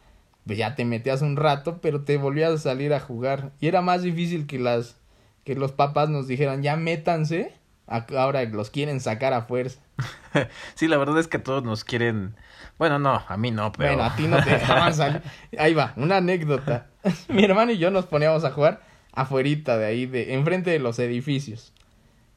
pues 0.47 0.59
ya 0.59 0.75
te 0.75 0.85
metías 0.85 1.23
un 1.23 1.37
rato, 1.37 1.81
pero 1.81 2.03
te 2.03 2.17
volvías 2.17 2.53
a 2.53 2.59
salir 2.59 2.95
a 2.95 3.01
jugar. 3.01 3.53
Y 3.61 3.69
era 3.69 3.83
más 3.83 4.03
difícil 4.03 4.47
que 4.47 4.59
las 4.59 4.97
que 5.45 5.55
los 5.55 5.73
papás 5.73 6.11
nos 6.11 6.27
dijeran, 6.27 6.63
ya 6.63 6.77
métanse, 6.77 7.55
ahora 7.89 8.45
los 8.45 8.71
quieren 8.71 9.01
sacar 9.01 9.33
a 9.33 9.43
fuerza. 9.43 9.81
sí, 10.75 10.89
la 10.89 10.97
verdad 10.97 11.19
es 11.19 11.29
que 11.29 11.39
todos 11.39 11.65
nos 11.65 11.85
quieren, 11.85 12.35
bueno, 12.79 12.99
no, 12.99 13.23
a 13.27 13.37
mí 13.37 13.51
no, 13.51 13.73
pero 13.73 13.95
Bueno, 13.95 14.05
a 14.05 14.17
ti 14.17 14.27
no 14.27 14.43
te 14.43 14.51
dejaban 14.59 14.95
salir. 14.95 15.23
Ahí 15.59 15.75
va, 15.75 15.93
una 15.97 16.19
anécdota. 16.19 16.87
Mi 17.29 17.45
hermano 17.45 17.73
y 17.73 17.79
yo 17.79 17.91
nos 17.91 18.07
poníamos 18.07 18.45
a 18.45 18.51
jugar 18.51 18.83
afuerita 19.13 19.77
de 19.79 19.87
ahí, 19.87 20.07
de, 20.07 20.35
enfrente 20.35 20.71
de 20.71 20.79
los 20.79 20.99
edificios. 20.99 21.73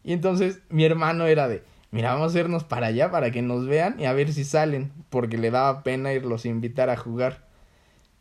Y 0.04 0.14
entonces 0.14 0.62
mi 0.70 0.84
hermano 0.84 1.28
era 1.28 1.48
de, 1.48 1.64
mira, 1.92 2.14
vamos 2.14 2.34
a 2.34 2.40
irnos 2.40 2.64
para 2.64 2.88
allá 2.88 3.12
para 3.12 3.32
que 3.32 3.42
nos 3.42 3.68
vean 3.68 4.00
y 4.00 4.06
a 4.06 4.14
ver 4.14 4.34
si 4.34 4.44
salen, 4.44 4.92
porque 5.10 5.38
le 5.38 5.52
daba 5.52 5.84
pena 5.84 6.14
irlos 6.14 6.46
a 6.46 6.48
invitar 6.48 6.90
a 6.90 6.98
jugar. 6.98 7.46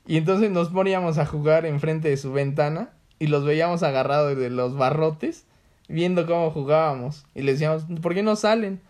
Y 0.06 0.16
entonces 0.16 0.50
nos 0.50 0.68
poníamos 0.68 1.18
a 1.18 1.26
jugar 1.26 1.64
enfrente 1.66 2.08
de 2.08 2.16
su 2.16 2.32
ventana 2.32 2.90
y 3.18 3.28
los 3.28 3.44
veíamos 3.44 3.82
agarrados 3.82 4.36
de 4.36 4.50
los 4.50 4.76
barrotes, 4.76 5.46
viendo 5.90 6.26
cómo 6.26 6.50
jugábamos. 6.50 7.26
Y 7.34 7.42
le 7.42 7.52
decíamos, 7.52 7.84
¿por 8.00 8.14
qué 8.14 8.22
no 8.22 8.36
salen? 8.36 8.80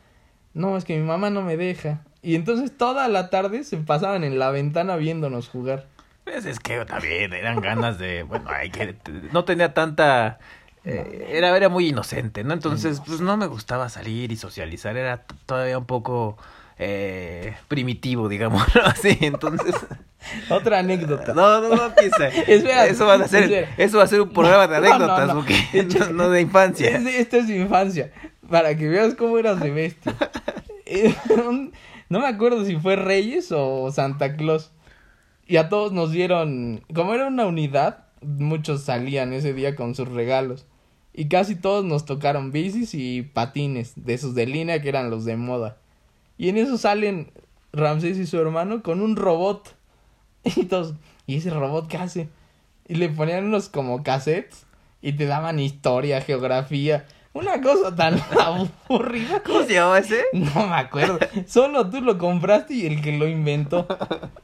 No, 0.55 0.76
es 0.76 0.85
que 0.85 0.97
mi 0.97 1.05
mamá 1.05 1.31
no 1.31 1.43
me 1.43 1.56
deja. 1.56 2.02
Y 2.23 2.35
entonces 2.35 2.76
toda 2.76 3.08
la 3.08 3.31
tarde 3.31 3.64
se 3.64 3.79
pasaban 3.79 4.25
en 4.25 4.38
la 4.38 4.50
ventana 4.50 4.97
viéndonos 4.97 5.49
jugar. 5.49 5.87
Pues 6.25 6.44
es 6.44 6.61
que 6.61 6.85
también 6.85 7.32
eran 7.32 7.61
ganas 7.61 7.99
de, 7.99 8.23
bueno, 8.23 8.50
hay 8.50 8.70
que, 8.70 8.94
no 9.33 9.45
tenía 9.45 9.73
tanta, 9.73 10.38
eh, 10.85 11.28
era, 11.30 11.57
era 11.57 11.69
muy 11.69 11.88
inocente, 11.88 12.45
¿no? 12.45 12.52
Entonces, 12.52 13.00
pues 13.04 13.21
no 13.21 13.37
me 13.37 13.47
gustaba 13.47 13.88
salir 13.88 14.30
y 14.30 14.37
socializar, 14.37 14.97
era 14.97 15.25
todavía 15.47 15.78
un 15.78 15.87
poco 15.87 16.37
eh, 16.83 17.55
primitivo, 17.69 18.29
digamos, 18.29 18.63
así, 18.85 19.17
entonces, 19.21 19.75
Otra 20.51 20.79
anécdota. 20.81 21.33
no, 21.35 21.61
no, 21.61 21.69
no 21.77 21.95
piensa, 21.95 22.29
Espera, 22.47 22.87
eso 22.87 23.07
va 23.07 23.15
a 23.15 23.29
ser, 23.29 23.45
espera. 23.45 23.69
eso 23.77 23.99
va 23.99 24.05
a 24.05 24.07
ser 24.07 24.21
un 24.23 24.31
programa 24.31 24.67
de 24.67 24.81
No, 24.81 24.89
no, 24.89 24.95
anécdotas, 24.95 25.29
no. 25.29 25.35
porque 25.35 25.87
no, 25.99 26.11
no 26.13 26.31
de 26.31 26.41
infancia. 26.41 26.89
Es- 26.97 27.07
Esta 27.07 27.37
es 27.39 27.51
infancia. 27.51 28.11
Para 28.49 28.77
que 28.77 28.89
veas 28.89 29.15
cómo 29.15 29.39
eras 29.39 29.61
de 29.61 29.71
bestia. 29.71 30.15
Eh, 30.87 31.15
no 32.09 32.19
me 32.21 32.27
acuerdo 32.27 32.65
si 32.65 32.77
fue 32.77 32.97
Reyes 32.97 33.53
o 33.53 33.93
Santa 33.93 34.35
Claus. 34.37 34.73
Y 35.47 35.57
a 35.57 35.69
todos 35.69 35.93
nos 35.93 36.11
dieron. 36.11 36.83
Como 36.95 37.15
era 37.15 37.29
una 37.29 37.47
unidad, 37.47 38.05
muchos 38.23 38.83
salían 38.83 39.33
ese 39.33 39.53
día 39.55 39.77
con 39.77 39.95
sus 39.95 40.09
regalos. 40.09 40.67
Y 41.15 41.29
casi 41.29 41.55
todos 41.55 41.85
nos 41.85 42.05
tocaron 42.07 42.51
bicis 42.51 42.95
y 42.95 43.23
patines, 43.23 43.93
de 43.97 44.15
esos 44.15 44.35
de 44.35 44.47
línea 44.47 44.81
que 44.83 44.89
eran 44.89 45.11
los 45.11 45.25
de 45.25 45.37
moda. 45.37 45.77
Y 46.40 46.49
en 46.49 46.56
eso 46.56 46.78
salen 46.78 47.30
Ramsés 47.70 48.16
y 48.16 48.25
su 48.25 48.38
hermano 48.40 48.82
con 48.82 49.02
un 49.02 49.14
robot. 49.14 49.76
Y 50.56 50.64
todos, 50.64 50.94
¿y 51.26 51.37
ese 51.37 51.50
robot 51.50 51.87
qué 51.87 51.99
hace? 51.99 52.30
Y 52.88 52.94
le 52.94 53.11
ponían 53.11 53.44
unos 53.44 53.68
como 53.68 54.02
cassettes 54.02 54.64
y 55.02 55.12
te 55.12 55.26
daban 55.26 55.59
historia, 55.59 56.23
geografía. 56.23 57.04
Una 57.35 57.61
cosa 57.61 57.94
tan 57.94 58.18
aburrida. 58.40 59.42
¿Cómo 59.42 59.64
se 59.64 59.75
llamaba 59.75 59.99
ese? 59.99 60.25
No 60.32 60.66
me 60.66 60.76
acuerdo. 60.76 61.18
Solo 61.47 61.90
tú 61.90 62.00
lo 62.00 62.16
compraste 62.16 62.73
y 62.73 62.87
el 62.87 63.02
que 63.02 63.18
lo 63.18 63.28
inventó. 63.28 63.87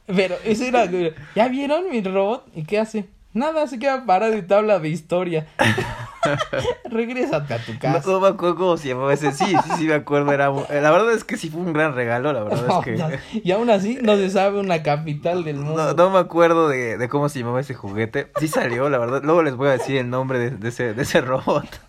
Pero 0.05 0.35
ese 0.43 0.67
era. 0.67 0.87
¿Ya 1.33 1.47
vieron 1.47 1.89
mi 1.89 2.01
robot? 2.03 2.47
¿Y 2.53 2.63
qué 2.63 2.77
hace? 2.77 3.09
Nada, 3.37 3.67
se 3.67 3.77
queda 3.77 4.03
parado 4.05 4.35
y 4.35 4.41
te 4.41 4.53
habla 4.55 4.79
de 4.79 4.89
historia. 4.89 5.45
Regrésate 6.89 7.53
a 7.53 7.57
tu 7.59 7.77
casa. 7.77 8.01
no 8.09 8.19
me 8.19 8.27
acuerdo 8.29 8.55
cómo 8.55 8.77
se 8.77 8.89
llamaba 8.89 9.13
ese, 9.13 9.31
sí, 9.31 9.45
sí, 9.45 9.69
sí 9.77 9.85
me 9.85 9.93
acuerdo, 9.93 10.31
era, 10.33 10.49
mu- 10.49 10.65
la 10.69 10.91
verdad 10.91 11.11
es 11.13 11.23
que 11.23 11.37
sí 11.37 11.49
fue 11.49 11.61
un 11.61 11.71
gran 11.71 11.93
regalo, 11.95 12.33
la 12.33 12.43
verdad 12.43 12.79
es 12.79 12.83
que... 12.83 13.19
Y 13.43 13.51
aún 13.51 13.69
así 13.69 13.99
no 14.01 14.15
se 14.15 14.29
sabe 14.29 14.59
una 14.59 14.83
capital 14.83 15.43
del 15.43 15.57
mundo. 15.57 15.93
No, 15.93 16.09
me 16.09 16.19
acuerdo 16.19 16.67
de, 16.67 16.97
de 16.97 17.09
cómo 17.09 17.29
se 17.29 17.39
llamaba 17.39 17.59
ese 17.61 17.75
juguete. 17.75 18.31
Sí 18.39 18.47
salió, 18.47 18.89
la 18.89 18.97
verdad. 18.97 19.21
Luego 19.23 19.43
les 19.43 19.55
voy 19.55 19.67
a 19.69 19.71
decir 19.73 19.97
el 19.97 20.09
nombre 20.09 20.39
de, 20.39 20.49
de 20.51 20.69
ese, 20.69 20.93
de 20.93 21.03
ese 21.03 21.21
robot. 21.21 21.65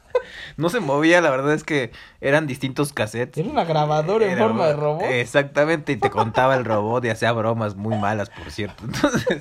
No 0.57 0.69
se 0.71 0.81
movía, 0.81 1.21
la 1.21 1.31
verdad 1.31 1.53
es 1.55 1.63
que 1.63 1.93
eran 2.21 2.47
distintos 2.49 2.93
cassettes. 2.93 3.39
Era 3.39 3.49
una 3.53 3.65
grabadora 3.65 4.27
en 4.27 4.37
forma 4.37 4.67
de 4.67 4.73
robot. 4.75 5.03
Exactamente, 5.05 5.93
y 5.93 5.97
te 5.97 6.11
contaba 6.11 6.57
el 6.57 6.65
robot 6.65 7.05
y 7.05 7.11
hacía 7.11 7.31
bromas 7.33 7.77
muy 7.77 7.97
malas, 7.97 8.29
por 8.31 8.51
cierto. 8.51 8.83
Entonces, 8.87 9.41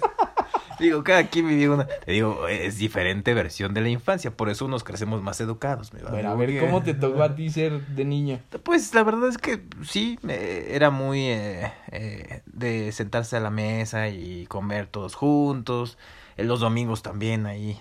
Digo, 0.79 1.03
cada 1.03 1.23
quien 1.27 1.47
vivió 1.47 1.73
una. 1.73 1.87
Te 1.87 2.11
digo, 2.11 2.47
es 2.47 2.77
diferente 2.77 3.33
versión 3.33 3.73
de 3.73 3.81
la 3.81 3.89
infancia, 3.89 4.31
por 4.31 4.49
eso 4.49 4.67
nos 4.67 4.83
crecemos 4.83 5.21
más 5.21 5.39
educados. 5.41 5.93
mi 5.93 6.01
Bueno, 6.01 6.29
a 6.29 6.35
ver, 6.35 6.59
¿cómo 6.59 6.81
te 6.83 6.93
tocó 6.93 7.23
a 7.23 7.35
ti 7.35 7.49
ser 7.49 7.81
de 7.87 8.05
niño? 8.05 8.39
Pues 8.63 8.93
la 8.93 9.03
verdad 9.03 9.29
es 9.29 9.37
que 9.37 9.63
sí, 9.83 10.19
eh, 10.27 10.69
era 10.71 10.89
muy 10.89 11.21
eh, 11.25 11.71
eh, 11.91 12.41
de 12.45 12.91
sentarse 12.91 13.37
a 13.37 13.39
la 13.39 13.49
mesa 13.49 14.09
y 14.09 14.45
comer 14.47 14.87
todos 14.87 15.15
juntos. 15.15 15.97
eh, 16.37 16.43
los 16.43 16.59
domingos 16.59 17.01
también 17.01 17.45
ahí. 17.45 17.79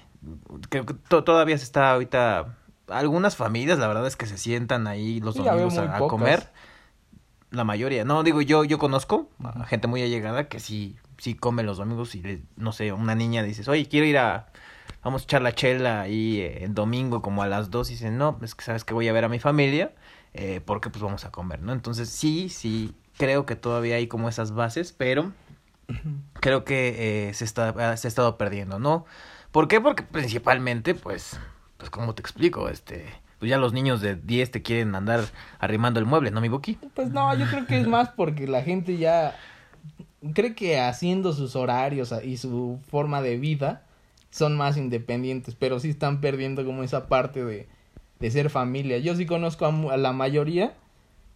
Creo 0.70 0.86
que 0.86 0.94
to- 0.94 1.22
todavía 1.24 1.56
se 1.58 1.64
está 1.64 1.92
ahorita. 1.92 2.56
Algunas 2.88 3.36
familias, 3.36 3.78
la 3.78 3.88
verdad 3.88 4.06
es 4.06 4.16
que 4.16 4.26
se 4.26 4.38
sientan 4.38 4.86
ahí 4.86 5.20
los 5.20 5.34
Sí, 5.36 5.42
domingos 5.42 5.76
a, 5.78 5.96
a 5.96 5.98
comer. 6.00 6.50
La 7.50 7.64
mayoría. 7.64 8.04
No, 8.04 8.22
digo, 8.22 8.42
yo, 8.42 8.64
yo 8.64 8.78
conozco 8.78 9.30
a 9.42 9.64
gente 9.66 9.86
muy 9.86 10.02
allegada 10.02 10.48
que 10.48 10.58
sí, 10.58 10.96
sí 11.18 11.35
come 11.35 11.62
los 11.62 11.78
domingos 11.78 12.14
y, 12.14 12.23
le- 12.23 12.42
no 12.56 12.73
sé, 12.73 12.92
una 12.92 13.14
niña 13.14 13.42
dices, 13.42 13.68
oye, 13.68 13.87
quiero 13.88 14.06
ir 14.06 14.18
a... 14.18 14.46
Vamos 15.02 15.23
a 15.23 15.25
echar 15.25 15.42
la 15.42 15.54
chela 15.54 16.00
ahí 16.00 16.40
eh, 16.40 16.64
el 16.64 16.75
domingo 16.75 17.23
como 17.23 17.42
a 17.42 17.46
las 17.46 17.70
dos 17.70 17.90
y 17.90 17.92
dicen, 17.94 18.18
no, 18.18 18.38
es 18.42 18.54
que 18.56 18.64
sabes 18.64 18.82
que 18.85 18.92
voy 18.94 19.06
a 19.08 19.12
ver 19.12 19.25
a 19.25 19.28
mi 19.28 19.38
familia 19.38 19.92
eh, 20.35 20.61
porque 20.64 20.90
pues 20.90 21.02
vamos 21.02 21.25
a 21.25 21.30
comer, 21.30 21.62
¿no? 21.62 21.73
Entonces 21.73 22.08
sí, 22.08 22.49
sí, 22.49 22.92
creo 23.16 23.46
que 23.46 23.54
todavía 23.56 23.96
hay 23.96 24.08
como 24.08 24.28
esas 24.28 24.52
bases, 24.52 24.92
pero 24.92 25.32
creo 26.40 26.64
que 26.64 27.28
eh, 27.28 27.35
se, 27.35 27.44
está, 27.44 27.96
se 27.96 28.06
ha 28.06 28.08
estado 28.08 28.37
perdiendo, 28.37 28.78
¿no? 28.78 29.04
¿Por 29.52 29.68
qué? 29.68 29.80
Porque 29.80 30.02
principalmente, 30.02 30.94
pues, 30.94 31.38
pues 31.78 31.88
como 31.90 32.14
te 32.14 32.20
explico, 32.20 32.68
este, 32.68 33.06
pues 33.38 33.49
ya 33.49 33.58
los 33.58 33.73
niños 33.73 34.00
de 34.00 34.16
10 34.16 34.50
te 34.50 34.62
quieren 34.62 34.94
andar 34.94 35.20
arrimando 35.58 36.00
el 36.00 36.06
mueble, 36.06 36.30
¿no, 36.30 36.40
mi 36.40 36.49
Buki? 36.49 36.78
Pues 36.94 37.11
no, 37.11 37.35
yo 37.37 37.46
creo 37.46 37.66
que 37.66 37.80
es 37.80 37.87
más 37.87 38.11
porque 38.11 38.46
la 38.46 38.62
gente 38.62 38.96
ya 38.99 39.35
cree 40.35 40.54
que 40.54 40.78
haciendo 40.78 41.32
sus 41.32 41.56
horarios 41.56 42.14
y 42.25 42.37
su 42.37 42.78
forma 42.88 43.23
de 43.23 43.37
vida 43.37 43.85
son 44.30 44.56
más 44.56 44.76
independientes, 44.76 45.54
pero 45.54 45.80
sí 45.80 45.90
están 45.90 46.20
perdiendo 46.20 46.64
como 46.64 46.82
esa 46.82 47.06
parte 47.06 47.44
de, 47.44 47.68
de 48.20 48.30
ser 48.30 48.50
familia. 48.50 48.99
Yo 48.99 49.14
sí 49.14 49.26
conozco 49.26 49.66
a, 49.66 49.68
a 49.92 49.96
la 49.96 50.12
mayoría, 50.12 50.75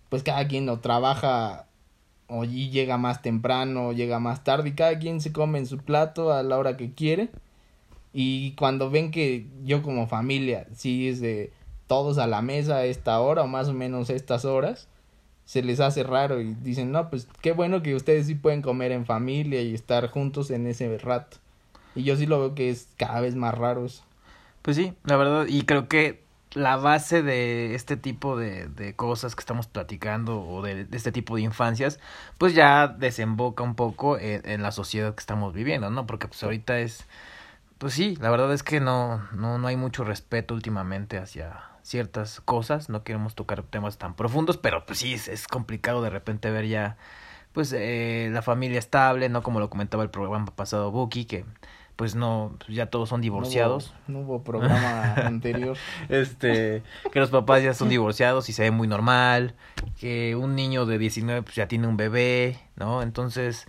pues 0.09 0.23
cada 0.23 0.47
quien 0.49 0.69
o 0.69 0.81
trabaja 0.81 1.67
o 2.29 2.45
y 2.45 2.71
llega 2.71 2.97
más 2.97 3.23
temprano 3.23 3.89
o 3.89 3.93
llega 3.93 4.21
más 4.21 4.45
tarde 4.45 4.71
y 4.71 4.75
cada 4.75 4.99
quien 4.99 5.21
se 5.21 5.33
come 5.33 5.59
en 5.59 5.67
su 5.67 5.79
plato 5.79 6.33
a 6.33 6.43
la 6.43 6.59
hora 6.59 6.77
que 6.77 6.93
quiere. 6.93 7.31
Y 8.13 8.53
cuando 8.53 8.91
ven 8.91 9.11
que 9.11 9.47
yo 9.65 9.83
como 9.83 10.07
familia, 10.07 10.67
sí 10.75 11.09
es 11.09 11.21
de 11.21 11.53
todos 11.87 12.19
a 12.19 12.27
la 12.27 12.43
mesa 12.43 12.77
a 12.77 12.85
esta 12.85 13.21
hora 13.21 13.43
o 13.43 13.47
más 13.49 13.69
o 13.69 13.73
menos 13.73 14.11
estas 14.11 14.45
horas, 14.45 14.89
se 15.51 15.65
les 15.65 15.81
hace 15.81 16.05
raro 16.05 16.41
y 16.41 16.55
dicen, 16.55 16.93
no, 16.93 17.11
pues 17.11 17.27
qué 17.41 17.51
bueno 17.51 17.83
que 17.83 17.97
ustedes 17.97 18.29
sí 18.29 18.37
pueden 18.37 18.63
comer 18.63 18.93
en 18.93 19.05
familia 19.05 19.61
y 19.61 19.75
estar 19.75 20.09
juntos 20.09 20.53
en 20.53 20.69
ese 20.69 20.97
rato. 20.99 21.39
Y 21.97 22.05
yo 22.05 22.15
sí 22.15 22.25
lo 22.25 22.39
veo 22.39 22.55
que 22.55 22.71
es 22.71 22.87
cada 22.97 23.21
vez 23.21 23.35
más 23.35 23.53
raro 23.59 23.85
eso. 23.85 24.05
Pues 24.63 24.77
sí, 24.77 24.95
la 25.03 25.17
verdad, 25.17 25.47
y 25.49 25.63
creo 25.63 25.89
que 25.89 26.23
la 26.53 26.77
base 26.77 27.25
de 27.25 27.75
este 27.75 27.97
tipo 27.97 28.37
de, 28.37 28.69
de 28.69 28.95
cosas 28.95 29.35
que 29.35 29.41
estamos 29.41 29.67
platicando 29.67 30.41
o 30.41 30.63
de, 30.63 30.87
este 30.93 31.11
tipo 31.11 31.35
de 31.35 31.43
infancias, 31.43 31.99
pues 32.39 32.55
ya 32.55 32.87
desemboca 32.87 33.65
un 33.65 33.75
poco 33.75 34.19
en, 34.19 34.49
en 34.49 34.63
la 34.63 34.71
sociedad 34.71 35.17
que 35.17 35.21
estamos 35.21 35.53
viviendo, 35.53 35.91
¿no? 35.91 36.07
Porque 36.07 36.29
pues 36.29 36.45
ahorita 36.45 36.79
es, 36.79 37.07
pues 37.79 37.93
sí, 37.93 38.15
la 38.21 38.31
verdad 38.31 38.53
es 38.53 38.63
que 38.63 38.79
no, 38.79 39.21
no, 39.33 39.59
no 39.59 39.67
hay 39.67 39.75
mucho 39.75 40.05
respeto 40.05 40.55
últimamente 40.55 41.19
hacia 41.19 41.70
ciertas 41.83 42.41
cosas, 42.41 42.89
no 42.89 43.03
queremos 43.03 43.35
tocar 43.35 43.63
temas 43.63 43.99
tan 43.99 44.15
profundos, 44.15 44.57
pero 44.57 44.85
pues 44.87 44.99
sí, 44.99 45.15
es, 45.15 45.29
es 45.29 45.47
complicado 45.47 46.03
de 46.03 46.11
repente 46.11 46.51
ver 46.51 46.67
ya, 46.67 46.97
pues 47.53 47.73
eh, 47.73 48.29
la 48.33 48.43
familia 48.43 48.79
estable, 48.79 49.29
¿no? 49.29 49.43
Como 49.43 49.61
lo 49.61 49.71
comentaba 49.71 50.03
el 50.03 50.11
programa 50.11 50.47
pasado 50.47 50.91
Buki, 50.91 51.25
que 51.25 51.45
pues 52.01 52.15
no, 52.15 52.57
ya 52.67 52.87
todos 52.87 53.11
son 53.11 53.21
divorciados. 53.21 53.93
No 54.09 54.21
hubo, 54.21 54.23
no 54.23 54.27
hubo 54.27 54.43
programa 54.43 55.15
anterior. 55.17 55.77
Este, 56.09 56.83
que 57.13 57.21
los 57.21 57.29
papás 57.29 57.63
ya 57.63 57.75
son 57.75 57.91
divorciados 57.91 58.49
y 58.49 58.55
se 58.55 58.63
ve 58.63 58.71
muy 58.71 58.89
normal, 58.89 59.55
que 59.99 60.35
un 60.35 60.55
niño 60.55 60.87
de 60.87 60.97
19 60.97 61.43
pues 61.43 61.57
ya 61.57 61.69
tiene 61.69 61.87
un 61.87 61.99
bebé, 61.99 62.59
¿no? 62.77 63.03
Entonces, 63.03 63.67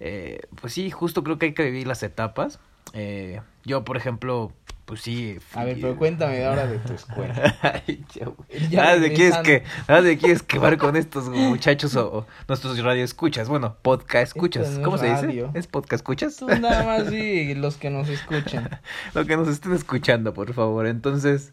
eh, 0.00 0.40
pues 0.60 0.72
sí, 0.72 0.90
justo 0.90 1.22
creo 1.22 1.38
que 1.38 1.44
hay 1.46 1.52
que 1.52 1.64
vivir 1.64 1.86
las 1.86 2.02
etapas. 2.02 2.58
Eh, 2.94 3.42
yo, 3.64 3.84
por 3.84 3.98
ejemplo, 3.98 4.50
pues 4.84 5.00
sí. 5.02 5.38
A 5.54 5.64
ver, 5.64 5.78
pero 5.80 5.96
cuéntame 5.96 6.44
ahora 6.44 6.66
de 6.66 6.78
tu 6.78 6.92
escuela. 6.92 7.56
Ay, 7.62 8.04
ya, 8.70 8.90
Ah, 8.90 8.96
¿de 8.98 9.12
quieres 9.12 9.38
que, 9.38 9.62
ah, 9.88 10.00
de 10.00 10.18
quieres 10.18 10.42
quemar 10.42 10.76
con 10.78 10.96
estos 10.96 11.28
muchachos 11.28 11.96
o, 11.96 12.18
o 12.18 12.26
nuestros 12.48 12.78
radio 12.82 13.02
escuchas? 13.04 13.48
Bueno, 13.48 13.76
podcast 13.82 14.34
escuchas. 14.36 14.78
¿Cómo 14.84 14.98
se 14.98 15.10
dice? 15.10 15.46
¿Es 15.54 15.66
podcast 15.66 16.00
escuchas? 16.02 16.36
Tú 16.36 16.46
nada 16.48 16.84
más 16.84 17.08
sí, 17.08 17.54
los 17.56 17.76
que 17.76 17.90
nos 17.90 18.08
escuchan. 18.08 18.68
lo 19.14 19.24
que 19.24 19.36
nos 19.36 19.48
estén 19.48 19.72
escuchando, 19.72 20.34
por 20.34 20.52
favor. 20.52 20.86
Entonces, 20.86 21.52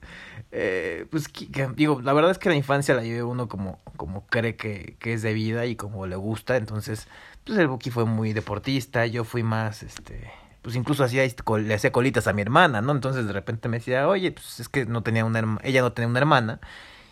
eh, 0.51 1.05
pues 1.09 1.27
que- 1.29 1.69
digo, 1.75 2.01
la 2.01 2.11
verdad 2.13 2.31
es 2.31 2.37
que 2.37 2.49
la 2.49 2.55
infancia 2.55 2.93
la 2.95 3.03
lleve 3.03 3.23
uno 3.23 3.47
como, 3.47 3.79
como 3.95 4.25
cree 4.27 4.55
que, 4.57 4.95
que 4.99 5.13
es 5.13 5.21
de 5.21 5.33
vida 5.33 5.65
y 5.65 5.75
como 5.77 6.05
le 6.07 6.17
gusta. 6.17 6.57
Entonces, 6.57 7.07
pues 7.45 7.57
el 7.57 7.67
Buki 7.69 7.89
fue 7.91 8.05
muy 8.05 8.33
deportista, 8.33 9.05
yo 9.05 9.23
fui 9.23 9.41
más, 9.43 9.83
este, 9.83 10.29
pues 10.61 10.75
incluso 10.75 11.03
hacía, 11.03 11.23
le 11.25 11.73
hacía 11.73 11.91
colitas 11.91 12.27
a 12.27 12.33
mi 12.33 12.41
hermana, 12.41 12.81
¿no? 12.81 12.91
Entonces 12.91 13.25
de 13.25 13.33
repente 13.33 13.69
me 13.69 13.77
decía, 13.79 14.07
oye, 14.07 14.31
pues 14.31 14.59
es 14.59 14.69
que 14.69 14.85
no 14.85 15.03
tenía 15.03 15.25
una 15.25 15.59
ella 15.63 15.81
no 15.81 15.93
tenía 15.93 16.07
una 16.09 16.19
hermana. 16.19 16.59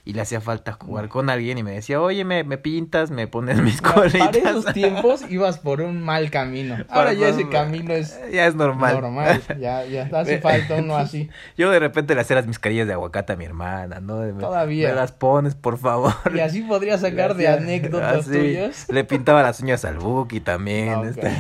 Y 0.09 0.13
le 0.13 0.21
hacía 0.21 0.41
falta 0.41 0.71
jugar 0.73 1.07
con 1.07 1.29
alguien 1.29 1.59
y 1.59 1.63
me 1.63 1.69
decía, 1.71 2.01
oye, 2.01 2.25
me, 2.25 2.43
me 2.43 2.57
pintas, 2.57 3.11
me 3.11 3.27
pones 3.27 3.61
mis 3.61 3.79
Para 3.79 3.93
colitas. 3.93 4.35
esos 4.37 4.65
tiempos 4.73 5.21
ibas 5.29 5.59
por 5.59 5.81
un 5.81 6.01
mal 6.01 6.31
camino. 6.31 6.77
Ahora 6.89 7.13
ya 7.13 7.27
ese 7.27 7.47
camino 7.47 7.93
es 7.93 8.19
Ya 8.33 8.47
es 8.47 8.55
normal. 8.55 8.99
normal. 9.01 9.39
Ya, 9.59 9.85
ya 9.85 10.09
hace 10.15 10.39
falta 10.39 10.77
uno 10.77 10.97
así. 10.97 11.29
Yo 11.59 11.69
de 11.69 11.77
repente 11.77 12.15
le 12.15 12.21
hacía 12.21 12.37
las 12.37 12.47
mascarillas 12.47 12.87
de 12.87 12.93
aguacate 12.93 13.33
a 13.33 13.35
mi 13.35 13.45
hermana, 13.45 13.99
¿no? 13.99 14.17
De- 14.17 14.33
me- 14.33 14.41
Todavía. 14.41 14.89
Me 14.89 14.95
las 14.95 15.11
pones, 15.11 15.53
por 15.53 15.77
favor. 15.77 16.13
Y 16.35 16.39
así 16.39 16.61
podría 16.61 16.97
sacar 16.97 17.35
de 17.35 17.47
anécdotas 17.47 18.27
así. 18.27 18.31
tuyas. 18.31 18.87
Le 18.89 19.03
pintaba 19.03 19.43
las 19.43 19.59
uñas 19.59 19.85
al 19.85 19.99
Buki 19.99 20.39
también. 20.39 20.91
No, 20.93 21.03
este. 21.05 21.31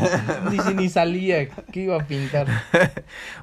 Ni 0.51 0.59
si 0.59 0.75
ni 0.75 0.89
salía. 0.89 1.47
¿Qué 1.71 1.79
iba 1.79 1.95
a 1.95 2.05
pintar? 2.05 2.45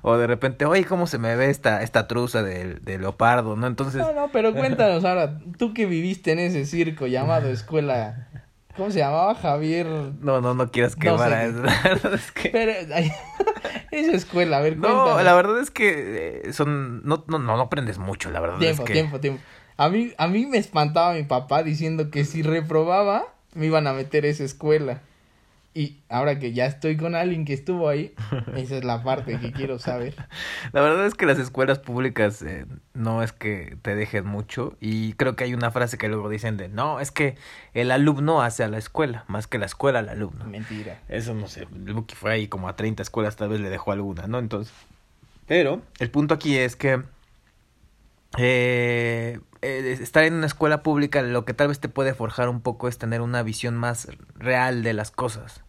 o 0.02 0.16
de 0.18 0.26
repente, 0.28 0.66
oye, 0.66 0.84
¿cómo 0.84 1.08
se 1.08 1.18
me 1.18 1.34
ve 1.34 1.50
esta, 1.50 1.82
esta 1.82 2.06
truza 2.06 2.44
de, 2.44 2.74
de 2.74 2.98
leopardo, 2.98 3.56
no? 3.56 3.66
Entonces, 3.66 4.00
No, 4.02 4.12
no, 4.12 4.28
pero 4.32 4.54
cuéntanos 4.54 5.04
ahora, 5.04 5.15
tú 5.58 5.74
que 5.74 5.86
viviste 5.86 6.32
en 6.32 6.38
ese 6.38 6.64
circo 6.66 7.06
llamado 7.06 7.48
escuela, 7.50 8.28
¿cómo 8.76 8.90
se 8.90 8.98
llamaba? 8.98 9.34
Javier. 9.34 9.86
no, 9.86 10.40
no, 10.40 10.54
no 10.54 10.70
quieras 10.70 10.96
No 10.96 11.02
quemar 11.02 11.30
sé. 11.30 11.52
La 11.62 11.82
verdad 11.82 12.14
es 12.14 12.32
que... 12.32 12.48
Pero, 12.50 12.72
ay, 12.94 13.10
esa 13.90 14.12
escuela, 14.12 14.58
a 14.58 14.60
ver, 14.60 14.76
No, 14.76 15.20
la 15.22 15.34
verdad 15.34 15.60
es 15.60 15.70
que 15.70 16.42
eh, 16.44 16.52
son... 16.52 17.02
No, 17.04 17.24
no, 17.28 17.38
no, 17.38 17.56
no 17.56 17.62
aprendes 17.62 17.98
mucho, 17.98 18.30
la 18.30 18.40
verdad 18.40 18.58
Tiempo, 18.58 18.82
es 18.82 18.86
que... 18.86 18.92
tiempo, 18.92 19.20
tiempo. 19.20 19.42
A 19.76 19.88
mí, 19.88 20.12
a 20.16 20.26
mí 20.26 20.46
me 20.46 20.58
espantaba 20.58 21.12
mi 21.12 21.24
papá 21.24 21.62
diciendo 21.62 22.10
que 22.10 22.24
si 22.24 22.42
reprobaba, 22.42 23.24
me 23.54 23.66
iban 23.66 23.86
a 23.86 23.92
meter 23.92 24.24
a 24.24 24.28
esa 24.28 24.44
escuela. 24.44 25.02
Y 25.76 26.00
ahora 26.08 26.38
que 26.38 26.54
ya 26.54 26.64
estoy 26.64 26.96
con 26.96 27.14
alguien 27.14 27.44
que 27.44 27.52
estuvo 27.52 27.90
ahí, 27.90 28.14
esa 28.56 28.78
es 28.78 28.84
la 28.84 29.02
parte 29.02 29.38
que 29.38 29.52
quiero 29.52 29.78
saber. 29.78 30.14
La 30.72 30.80
verdad 30.80 31.04
es 31.04 31.12
que 31.12 31.26
las 31.26 31.38
escuelas 31.38 31.80
públicas 31.80 32.40
eh, 32.40 32.64
no 32.94 33.22
es 33.22 33.32
que 33.32 33.76
te 33.82 33.94
dejen 33.94 34.24
mucho 34.24 34.74
y 34.80 35.12
creo 35.12 35.36
que 35.36 35.44
hay 35.44 35.52
una 35.52 35.70
frase 35.70 35.98
que 35.98 36.08
luego 36.08 36.30
dicen 36.30 36.56
de 36.56 36.70
no, 36.70 36.98
es 36.98 37.10
que 37.10 37.34
el 37.74 37.90
alumno 37.90 38.40
hace 38.40 38.64
a 38.64 38.68
la 38.68 38.78
escuela, 38.78 39.26
más 39.28 39.48
que 39.48 39.58
la 39.58 39.66
escuela 39.66 39.98
al 39.98 40.08
alumno. 40.08 40.46
Mentira. 40.46 40.98
Eso 41.10 41.34
no 41.34 41.46
sé, 41.46 41.66
Buki 41.66 42.14
fue 42.14 42.32
ahí 42.32 42.48
como 42.48 42.70
a 42.70 42.76
30 42.76 43.02
escuelas, 43.02 43.36
tal 43.36 43.50
vez 43.50 43.60
le 43.60 43.68
dejó 43.68 43.92
alguna, 43.92 44.26
¿no? 44.26 44.38
Entonces, 44.38 44.72
pero 45.46 45.82
el 45.98 46.10
punto 46.10 46.32
aquí 46.32 46.56
es 46.56 46.74
que 46.74 47.02
eh, 48.38 49.40
eh, 49.60 49.98
estar 50.00 50.24
en 50.24 50.32
una 50.32 50.46
escuela 50.46 50.82
pública 50.82 51.20
lo 51.20 51.44
que 51.44 51.52
tal 51.52 51.68
vez 51.68 51.80
te 51.80 51.90
puede 51.90 52.14
forjar 52.14 52.48
un 52.48 52.62
poco 52.62 52.88
es 52.88 52.96
tener 52.96 53.20
una 53.20 53.42
visión 53.42 53.76
más 53.76 54.08
real 54.36 54.82
de 54.82 54.94
las 54.94 55.10
cosas. 55.10 55.65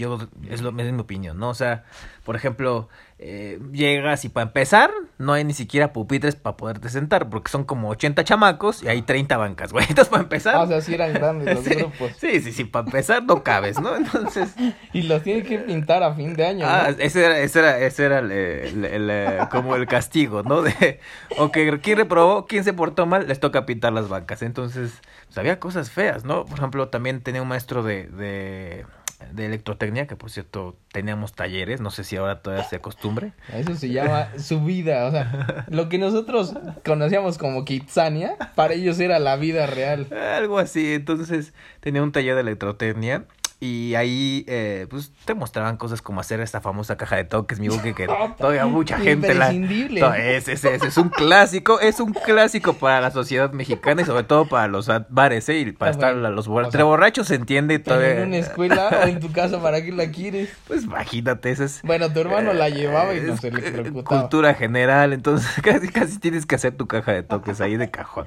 Yo, 0.00 0.18
es, 0.48 0.60
lo, 0.62 0.70
es 0.70 0.92
mi 0.92 1.00
opinión, 1.00 1.38
¿no? 1.38 1.50
O 1.50 1.54
sea, 1.54 1.84
por 2.24 2.36
ejemplo, 2.36 2.88
eh, 3.18 3.58
llegas 3.72 4.24
y 4.24 4.28
para 4.30 4.46
empezar, 4.46 4.90
no 5.18 5.32
hay 5.34 5.44
ni 5.44 5.52
siquiera 5.52 5.92
pupitres 5.92 6.36
para 6.36 6.56
poderte 6.56 6.88
sentar, 6.88 7.28
porque 7.28 7.50
son 7.50 7.64
como 7.64 7.90
80 7.90 8.24
chamacos 8.24 8.82
y 8.82 8.88
hay 8.88 9.02
30 9.02 9.36
bancas, 9.36 9.72
güey. 9.72 9.84
Entonces, 9.88 10.08
para 10.10 10.22
empezar... 10.22 10.54
Ah, 10.56 10.62
o 10.62 10.66
sea, 10.66 10.80
sí 10.80 10.94
eran 10.94 11.12
grandes 11.12 11.54
los 11.54 11.64
sí, 11.64 11.74
grupos. 11.74 12.12
sí, 12.18 12.40
sí, 12.40 12.52
sí, 12.52 12.64
para 12.64 12.86
empezar 12.86 13.22
no 13.24 13.42
cabes, 13.42 13.78
¿no? 13.80 13.94
Entonces... 13.96 14.54
Y 14.92 15.02
los 15.02 15.22
tienen 15.22 15.44
que 15.44 15.58
pintar 15.58 16.02
a 16.02 16.14
fin 16.14 16.34
de 16.34 16.44
año. 16.46 16.66
¿no? 16.66 16.72
Ah, 16.72 16.88
ese 16.98 17.24
era, 17.24 17.38
ese 17.38 17.58
era, 17.60 17.78
ese 17.78 18.04
era 18.04 18.18
el, 18.20 18.32
el- 18.32 18.84
el, 18.84 19.08
eh, 19.10 19.38
como 19.50 19.76
el 19.76 19.86
castigo, 19.86 20.42
¿no? 20.42 20.62
De, 20.62 20.98
ok, 21.38 21.56
¿quién 21.82 21.98
reprobó? 21.98 22.46
¿Quién 22.46 22.64
se 22.64 22.72
portó 22.72 23.06
mal? 23.06 23.28
Les 23.28 23.38
toca 23.40 23.66
pintar 23.66 23.92
las 23.92 24.08
bancas. 24.08 24.42
Entonces, 24.42 25.00
pues, 25.26 25.38
había 25.38 25.60
cosas 25.60 25.90
feas, 25.90 26.24
¿no? 26.24 26.44
Por 26.44 26.58
ejemplo, 26.58 26.88
también 26.88 27.20
tenía 27.22 27.42
un 27.42 27.48
maestro 27.48 27.82
de, 27.82 28.06
de, 28.08 28.84
de 29.32 29.46
electrotecnia, 29.46 30.06
que 30.06 30.16
por 30.16 30.30
cierto, 30.30 30.76
teníamos 30.92 31.34
talleres, 31.34 31.80
no 31.80 31.90
sé 31.90 32.04
si 32.04 32.16
ahora 32.16 32.42
todavía 32.42 32.64
se 32.64 32.76
acostumbre. 32.76 33.32
Eso 33.52 33.74
se 33.74 33.90
llama 33.90 34.28
su 34.38 34.64
vida, 34.64 35.06
o 35.06 35.10
sea, 35.10 35.66
lo 35.68 35.88
que 35.88 35.98
nosotros 35.98 36.54
conocíamos 36.84 37.38
como 37.38 37.64
Kitsania, 37.64 38.36
para 38.54 38.74
ellos 38.74 38.98
era 39.00 39.18
la 39.18 39.36
vida 39.36 39.66
real. 39.66 40.06
Algo 40.12 40.58
así, 40.58 40.94
entonces 40.94 41.52
tenía 41.80 42.02
un 42.02 42.12
taller 42.12 42.34
de 42.34 42.40
electrotecnia 42.42 43.24
y 43.62 43.94
ahí, 43.94 44.44
eh, 44.48 44.86
pues, 44.88 45.12
te 45.26 45.34
mostraban 45.34 45.76
cosas 45.76 46.00
como 46.00 46.18
hacer 46.20 46.40
esta 46.40 46.62
famosa 46.62 46.96
caja 46.96 47.16
de 47.16 47.24
toques, 47.24 47.60
mi 47.60 47.68
buque, 47.68 47.92
que 47.94 48.06
todavía 48.38 48.64
mucha 48.64 48.98
gente 48.98 49.34
la... 49.34 49.52
No, 49.52 50.14
es, 50.14 50.48
es, 50.48 50.64
es, 50.64 50.82
es 50.82 50.96
un 50.96 51.10
clásico, 51.10 51.78
es 51.78 52.00
un 52.00 52.14
clásico 52.14 52.72
para 52.72 53.02
la 53.02 53.10
sociedad 53.10 53.52
mexicana 53.52 54.00
y 54.00 54.06
sobre 54.06 54.24
todo 54.24 54.46
para 54.46 54.66
los 54.66 54.88
bares, 55.10 55.46
¿eh? 55.50 55.58
Y 55.58 55.72
para 55.72 55.90
Ah, 55.90 55.92
estar 55.92 56.14
bueno. 56.14 56.30
los 56.30 56.46
sea, 56.72 56.84
borrachos 56.84 57.28
se 57.28 57.34
entiende 57.34 57.78
todavía. 57.78 58.22
en 58.22 58.28
una 58.28 58.38
escuela 58.38 58.88
o 59.04 59.06
en 59.06 59.20
tu 59.20 59.30
casa, 59.30 59.60
¿para 59.60 59.82
qué 59.82 59.92
la 59.92 60.10
quieres? 60.10 60.50
Pues 60.66 60.84
imagínate, 60.84 61.50
ese 61.50 61.64
es... 61.64 61.82
Bueno, 61.82 62.10
tu 62.10 62.20
hermano 62.20 62.54
la 62.54 62.70
llevaba 62.70 63.14
y 63.14 63.20
no 63.20 63.36
se 63.36 63.50
le 63.50 63.68
eh, 63.68 63.72
preocupaba. 63.72 64.20
Cultura 64.22 64.54
general, 64.54 65.12
entonces 65.12 65.46
casi, 65.62 65.88
casi 65.88 66.18
tienes 66.18 66.46
que 66.46 66.54
hacer 66.54 66.76
tu 66.76 66.86
caja 66.86 67.12
de 67.12 67.22
toques 67.22 67.60
ahí 67.60 67.76
de 67.76 67.90
cajón. 67.90 68.26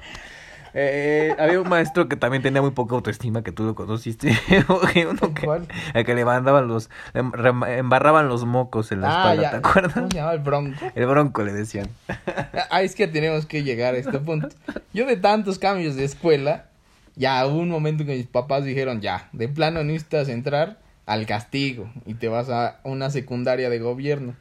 Eh, 0.76 1.36
había 1.38 1.60
un 1.60 1.68
maestro 1.68 2.08
que 2.08 2.16
también 2.16 2.42
tenía 2.42 2.60
muy 2.60 2.72
poca 2.72 2.96
autoestima, 2.96 3.42
que 3.44 3.52
tú 3.52 3.62
lo 3.62 3.76
conociste, 3.76 4.36
uno 4.68 5.32
que, 5.32 5.44
¿Cuál? 5.44 5.68
al 5.94 6.04
que 6.04 6.14
le 6.16 6.24
mandaban 6.24 6.66
los, 6.66 6.90
em- 7.14 7.30
embarraban 7.68 8.28
los 8.28 8.44
mocos 8.44 8.90
en 8.90 9.00
la 9.00 9.06
Ah, 9.08 9.10
espalda, 9.34 9.42
ya. 9.42 9.50
¿te 9.52 9.56
acuerdas? 9.58 9.94
¿Cómo 9.94 10.08
se 10.10 10.16
llama 10.16 10.32
el 10.32 10.40
bronco? 10.40 10.84
El 10.96 11.06
bronco 11.06 11.42
le 11.44 11.52
decían. 11.52 11.88
Ah, 12.70 12.82
es 12.82 12.94
que 12.96 13.06
tenemos 13.06 13.46
que 13.46 13.62
llegar 13.62 13.94
a 13.94 13.98
este 13.98 14.18
punto. 14.18 14.48
Yo 14.92 15.06
de 15.06 15.16
tantos 15.16 15.58
cambios 15.60 15.94
de 15.96 16.04
escuela, 16.04 16.66
ya 17.14 17.46
hubo 17.46 17.58
un 17.58 17.68
momento 17.68 18.02
en 18.02 18.08
que 18.08 18.16
mis 18.16 18.26
papás 18.26 18.64
dijeron, 18.64 19.00
ya, 19.00 19.28
de 19.32 19.48
plano 19.48 19.84
necesitas 19.84 20.28
entrar 20.28 20.78
al 21.06 21.26
castigo 21.26 21.88
y 22.06 22.14
te 22.14 22.26
vas 22.28 22.48
a 22.50 22.80
una 22.82 23.10
secundaria 23.10 23.70
de 23.70 23.78
gobierno. 23.78 24.34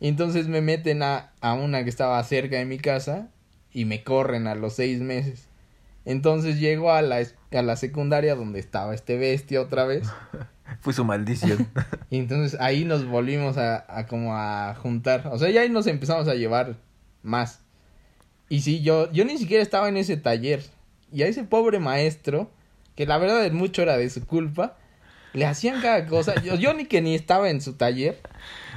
Y 0.00 0.08
entonces 0.08 0.48
me 0.48 0.60
meten 0.62 1.02
a, 1.02 1.30
a 1.40 1.52
una 1.54 1.84
que 1.84 1.90
estaba 1.90 2.22
cerca 2.24 2.56
de 2.56 2.64
mi 2.64 2.78
casa 2.78 3.28
y 3.72 3.84
me 3.84 4.04
corren 4.04 4.46
a 4.46 4.54
los 4.54 4.74
seis 4.74 5.00
meses. 5.00 5.48
Entonces 6.04 6.58
llego 6.58 6.92
a 6.92 7.02
la, 7.02 7.22
a 7.52 7.62
la 7.62 7.76
secundaria 7.76 8.34
donde 8.34 8.58
estaba 8.58 8.94
este 8.94 9.16
bestia 9.16 9.60
otra 9.60 9.84
vez. 9.84 10.08
Fue 10.80 10.92
su 10.92 11.04
maldición. 11.04 11.68
Y 12.10 12.18
entonces 12.18 12.60
ahí 12.60 12.84
nos 12.84 13.06
volvimos 13.06 13.56
a, 13.56 13.86
a 13.88 14.06
como 14.06 14.36
a 14.36 14.74
juntar. 14.74 15.28
O 15.32 15.38
sea, 15.38 15.48
ya 15.48 15.62
ahí 15.62 15.70
nos 15.70 15.86
empezamos 15.86 16.28
a 16.28 16.34
llevar 16.34 16.76
más. 17.22 17.60
Y 18.50 18.60
sí, 18.60 18.82
yo, 18.82 19.10
yo 19.12 19.24
ni 19.24 19.38
siquiera 19.38 19.62
estaba 19.62 19.88
en 19.88 19.96
ese 19.96 20.18
taller. 20.18 20.62
Y 21.10 21.22
a 21.22 21.26
ese 21.26 21.44
pobre 21.44 21.78
maestro, 21.78 22.50
que 22.96 23.06
la 23.06 23.16
verdad 23.16 23.46
es 23.46 23.52
mucho 23.54 23.80
era 23.80 23.96
de 23.96 24.10
su 24.10 24.26
culpa, 24.26 24.76
le 25.32 25.46
hacían 25.46 25.80
cada 25.80 26.06
cosa. 26.06 26.34
Yo, 26.42 26.54
yo 26.56 26.74
ni 26.74 26.84
que 26.86 27.00
ni 27.00 27.14
estaba 27.14 27.50
en 27.50 27.60
su 27.60 27.74
taller. 27.74 28.18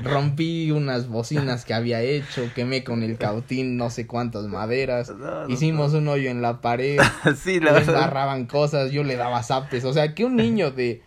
Rompí 0.03 0.71
unas 0.71 1.07
bocinas 1.07 1.65
que 1.65 1.73
había 1.73 2.01
hecho, 2.01 2.49
quemé 2.53 2.83
con 2.83 3.01
el 3.01 3.17
cautín 3.17 3.77
no 3.77 3.89
sé 3.89 4.07
cuántas 4.07 4.45
maderas. 4.45 5.09
No, 5.09 5.47
no, 5.47 5.49
Hicimos 5.49 5.93
un 5.93 6.07
hoyo 6.07 6.29
en 6.29 6.41
la 6.41 6.61
pared. 6.61 6.99
sí, 7.43 7.59
la 7.59 7.71
le 7.71 7.79
verdad. 7.79 7.95
embarraban 7.95 8.45
cosas, 8.45 8.91
yo 8.91 9.03
le 9.03 9.15
daba 9.15 9.41
zapes. 9.43 9.85
O 9.85 9.93
sea, 9.93 10.13
que 10.13 10.25
un 10.25 10.35
niño 10.35 10.71
de 10.71 11.01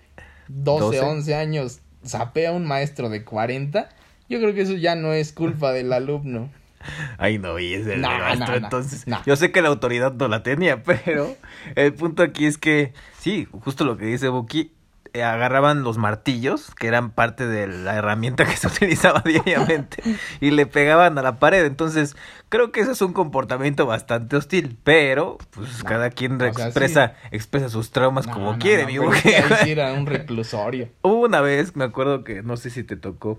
12, 0.49 0.97
12. 0.99 1.01
11 1.01 1.35
años 1.35 1.79
zapea 2.07 2.51
a 2.51 2.53
un 2.53 2.65
maestro 2.67 3.09
de 3.11 3.25
40, 3.25 3.89
yo 4.29 4.39
creo 4.39 4.55
que 4.55 4.63
eso 4.63 4.75
ya 4.75 4.95
no 4.95 5.13
es 5.13 5.33
culpa 5.33 5.73
del 5.73 5.93
alumno. 5.93 6.51
Ay, 7.19 7.39
no, 7.39 7.59
y 7.59 7.75
es 7.75 7.87
el 7.87 8.01
No, 8.01 8.09
maestro, 8.09 8.47
no, 8.47 8.53
no, 8.53 8.57
entonces. 8.67 9.05
Yo 9.27 9.37
sé 9.37 9.51
que 9.51 9.61
la 9.63 9.69
autoridad 9.69 10.13
no 10.15 10.29
la 10.29 10.43
tenía, 10.43 10.83
pero 10.85 11.37
el 11.75 11.93
punto 11.93 12.23
aquí 12.23 12.47
es 12.47 12.57
que, 12.57 12.93
sí, 13.19 13.47
justo 13.51 13.85
lo 13.85 13.97
que 13.99 14.07
dice 14.07 14.29
Buki, 14.29 14.73
agarraban 15.15 15.83
los 15.83 15.99
martillos, 15.99 16.75
que 16.75 16.87
eran 16.87 17.11
parte 17.11 17.47
de 17.47 17.67
la 17.67 17.97
herramienta 17.97 18.45
que 18.45 18.57
se 18.57 18.67
utilizaba 18.69 19.23
diariamente, 19.25 20.03
y 20.41 20.51
le 20.51 20.67
pegaban 20.67 21.19
a 21.19 21.23
la 21.23 21.39
pared. 21.39 21.65
Entonces, 21.65 22.17
creo 22.49 22.73
que 22.73 22.81
eso 22.81 22.93
es 22.93 23.03
un 23.03 23.13
comportamiento 23.13 23.87
bastante 23.87 24.37
hostil, 24.37 24.77
pero, 24.85 25.39
pues, 25.51 25.83
No, 25.83 25.85
cada 25.89 26.11
quien 26.11 26.41
o 26.41 26.53
sea, 26.53 26.67
expresa, 26.67 27.15
expresa 27.31 27.69
sus 27.69 27.91
traumas 27.91 28.27
No, 28.27 28.33
como 28.33 28.53
no, 28.53 28.59
quiere, 28.59 28.83
es 28.83 29.63
que 29.63 29.73
era 29.73 29.93
un 29.93 30.07
reclusorio. 30.07 30.89
Hubo 31.03 31.21
una 31.27 31.41
vez, 31.41 31.77
me 31.77 31.85
acuerdo 31.85 32.25
que 32.25 32.43
no 32.43 32.57
sé 32.57 32.71
si 32.71 32.85
te 32.85 32.97
tocó, 32.97 33.39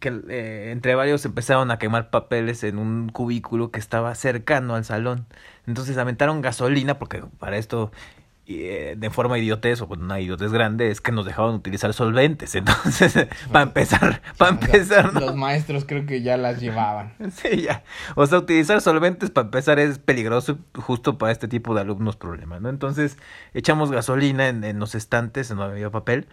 que 0.00 0.08
eh, 0.28 0.70
entre 0.72 0.94
varios 0.94 1.24
empezaron 1.24 1.70
a 1.70 1.78
quemar 1.78 2.10
papeles 2.10 2.62
en 2.64 2.78
un 2.78 3.08
cubículo 3.08 3.70
que 3.70 3.78
estaba 3.78 4.14
cercano 4.14 4.74
al 4.74 4.84
salón. 4.84 5.26
Entonces 5.66 5.96
aventaron 5.96 6.42
gasolina, 6.42 6.98
porque 6.98 7.22
para 7.38 7.56
esto, 7.56 7.90
eh, 8.15 8.15
de 8.46 9.10
forma 9.10 9.38
idiotez, 9.38 9.80
o 9.80 9.88
con 9.88 10.02
una 10.02 10.20
idiotez 10.20 10.52
grande, 10.52 10.90
es 10.90 11.00
que 11.00 11.10
nos 11.10 11.26
dejaban 11.26 11.54
utilizar 11.54 11.92
solventes. 11.92 12.54
Entonces, 12.54 13.26
para 13.52 13.64
empezar, 13.64 14.22
para 14.38 14.52
empezar, 14.52 15.12
¿no? 15.12 15.20
Los 15.20 15.36
maestros 15.36 15.84
creo 15.84 16.06
que 16.06 16.22
ya 16.22 16.36
las 16.36 16.60
llevaban. 16.60 17.14
Sí, 17.36 17.62
ya. 17.62 17.82
O 18.14 18.26
sea, 18.26 18.38
utilizar 18.38 18.80
solventes 18.80 19.30
para 19.30 19.46
empezar 19.46 19.78
es 19.78 19.98
peligroso 19.98 20.58
justo 20.74 21.18
para 21.18 21.32
este 21.32 21.48
tipo 21.48 21.74
de 21.74 21.80
alumnos 21.80 22.16
problema, 22.16 22.60
¿no? 22.60 22.68
Entonces, 22.68 23.18
echamos 23.52 23.90
gasolina 23.90 24.48
en, 24.48 24.62
en 24.64 24.78
los 24.78 24.94
estantes, 24.94 25.50
no 25.50 25.62
había 25.62 25.90
papel, 25.90 26.28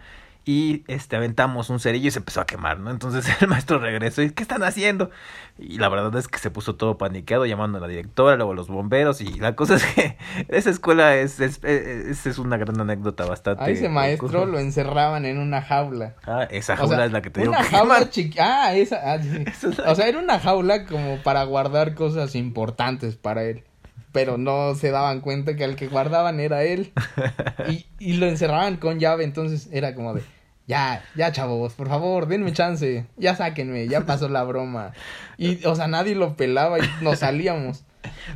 y 0.46 0.84
este 0.88 1.16
aventamos 1.16 1.70
un 1.70 1.80
cerillo 1.80 2.08
y 2.08 2.10
se 2.10 2.18
empezó 2.18 2.40
a 2.40 2.46
quemar, 2.46 2.78
¿no? 2.78 2.90
Entonces 2.90 3.26
el 3.40 3.48
maestro 3.48 3.78
regresó 3.78 4.22
y 4.22 4.30
¿qué 4.30 4.42
están 4.42 4.62
haciendo? 4.62 5.10
Y 5.58 5.78
la 5.78 5.88
verdad 5.88 6.14
es 6.16 6.28
que 6.28 6.38
se 6.38 6.50
puso 6.50 6.74
todo 6.74 6.98
paniqueado, 6.98 7.46
llamando 7.46 7.78
a 7.78 7.80
la 7.80 7.88
directora, 7.88 8.36
luego 8.36 8.52
a 8.52 8.54
los 8.54 8.68
bomberos, 8.68 9.20
y 9.20 9.38
la 9.38 9.56
cosa 9.56 9.76
es 9.76 9.84
que 9.86 10.18
esa 10.48 10.70
escuela 10.70 11.16
es, 11.16 11.40
es, 11.40 11.62
es, 11.64 12.26
es 12.26 12.38
una 12.38 12.56
gran 12.56 12.78
anécdota 12.80 13.24
bastante. 13.24 13.62
A 13.64 13.68
ese 13.68 13.88
maestro 13.88 14.46
lo 14.46 14.58
encerraban 14.58 15.24
en 15.24 15.38
una 15.38 15.62
jaula. 15.62 16.14
Ah, 16.26 16.46
esa 16.50 16.74
O 16.74 16.76
jaula 16.76 16.96
sea, 16.96 17.04
es 17.06 17.12
la 17.12 17.22
que 17.22 17.30
te 17.30 17.40
digo 17.40 17.52
Una 17.52 17.62
que 17.62 17.68
jaula 17.68 18.10
chiquita. 18.10 18.64
Ah, 18.66 18.74
esa. 18.74 19.12
ah, 19.12 19.22
sí. 19.22 19.44
O 19.86 19.94
sea, 19.94 20.08
era 20.08 20.18
una 20.18 20.38
jaula 20.38 20.84
como 20.86 21.22
para 21.22 21.44
guardar 21.44 21.94
cosas 21.94 22.34
importantes 22.34 23.16
para 23.16 23.44
él. 23.44 23.64
Pero 24.12 24.38
no 24.38 24.74
se 24.76 24.90
daban 24.90 25.20
cuenta 25.20 25.56
que 25.56 25.64
al 25.64 25.74
que 25.74 25.88
guardaban 25.88 26.38
era 26.38 26.62
él. 26.62 26.92
Y, 27.68 27.86
y 27.98 28.12
lo 28.12 28.26
encerraban 28.26 28.76
con 28.76 29.00
llave. 29.00 29.24
Entonces 29.24 29.68
era 29.72 29.94
como 29.94 30.14
de. 30.14 30.22
Ya, 30.66 31.04
ya, 31.14 31.30
chavos, 31.30 31.74
por 31.74 31.88
favor, 31.88 32.26
denme 32.26 32.52
chance. 32.52 33.06
Ya 33.16 33.36
sáquenme, 33.36 33.86
ya 33.86 34.06
pasó 34.06 34.28
la 34.28 34.44
broma. 34.44 34.92
Y, 35.36 35.64
o 35.66 35.74
sea, 35.74 35.88
nadie 35.88 36.14
lo 36.14 36.36
pelaba 36.36 36.78
y 36.78 36.82
nos 37.02 37.18
salíamos. 37.18 37.84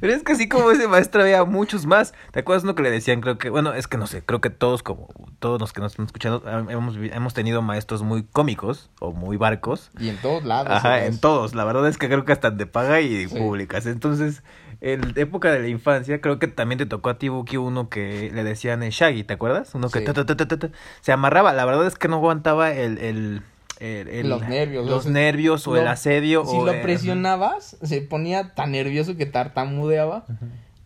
Pero 0.00 0.14
es 0.14 0.22
que 0.22 0.32
así 0.32 0.48
como 0.48 0.70
ese 0.70 0.88
maestro 0.88 1.22
había 1.22 1.44
muchos 1.44 1.84
más. 1.86 2.14
¿Te 2.32 2.40
acuerdas 2.40 2.64
uno 2.64 2.74
que 2.74 2.82
le 2.82 2.90
decían? 2.90 3.20
Creo 3.20 3.36
que, 3.38 3.50
bueno, 3.50 3.74
es 3.74 3.86
que 3.86 3.98
no 3.98 4.06
sé, 4.06 4.22
creo 4.22 4.40
que 4.40 4.48
todos, 4.50 4.82
como 4.82 5.08
todos 5.40 5.60
los 5.60 5.72
que 5.72 5.80
nos 5.80 5.92
están 5.92 6.06
escuchando, 6.06 6.42
hemos, 6.70 6.96
hemos 6.96 7.34
tenido 7.34 7.60
maestros 7.62 8.02
muy 8.02 8.22
cómicos 8.24 8.90
o 9.00 9.12
muy 9.12 9.36
barcos. 9.36 9.90
Y 9.98 10.08
en 10.08 10.16
todos 10.18 10.44
lados. 10.44 10.68
Ajá, 10.72 11.04
en 11.04 11.18
todos. 11.20 11.54
La 11.54 11.64
verdad 11.64 11.86
es 11.88 11.98
que 11.98 12.08
creo 12.08 12.24
que 12.24 12.32
hasta 12.32 12.50
de 12.50 12.66
paga 12.66 13.00
y 13.00 13.28
Sí. 13.28 13.38
públicas. 13.38 13.84
Entonces, 13.86 14.42
en 14.80 15.00
época 15.16 15.50
de 15.52 15.60
la 15.60 15.68
infancia, 15.68 16.20
creo 16.20 16.38
que 16.38 16.46
también 16.48 16.78
te 16.78 16.86
tocó 16.86 17.10
a 17.10 17.18
ti, 17.18 17.28
Buki, 17.28 17.56
uno 17.56 17.88
que 17.88 18.30
le 18.32 18.44
decían 18.44 18.82
el 18.82 18.90
Shaggy, 18.90 19.24
¿te 19.24 19.34
acuerdas? 19.34 19.74
Uno 19.74 19.88
que 19.90 19.98
Sí. 20.00 20.04
ta, 20.04 20.12
ta, 20.14 20.24
ta, 20.24 20.36
ta, 20.36 20.46
ta, 20.48 20.58
ta, 20.58 20.70
se 21.00 21.12
amarraba. 21.12 21.52
La 21.52 21.64
verdad 21.64 21.86
es 21.86 21.96
que 21.96 22.08
no 22.08 22.16
aguantaba 22.16 22.72
el... 22.72 22.98
el, 22.98 23.42
el- 23.80 24.08
el- 24.08 24.28
Los 24.28 24.42
nervios, 24.48 24.84
Los 24.86 25.04
los- 25.04 25.12
nervios 25.12 25.66
o 25.68 25.74
lo- 25.74 25.80
el 25.82 25.88
asedio. 25.88 26.44
Si 26.44 26.56
o, 26.56 26.64
lo 26.66 26.80
presionabas, 26.82 27.76
se 27.82 28.00
ponía 28.02 28.54
tan 28.54 28.72
nervioso 28.72 29.16
que 29.16 29.26
tartamudeaba. 29.26 30.24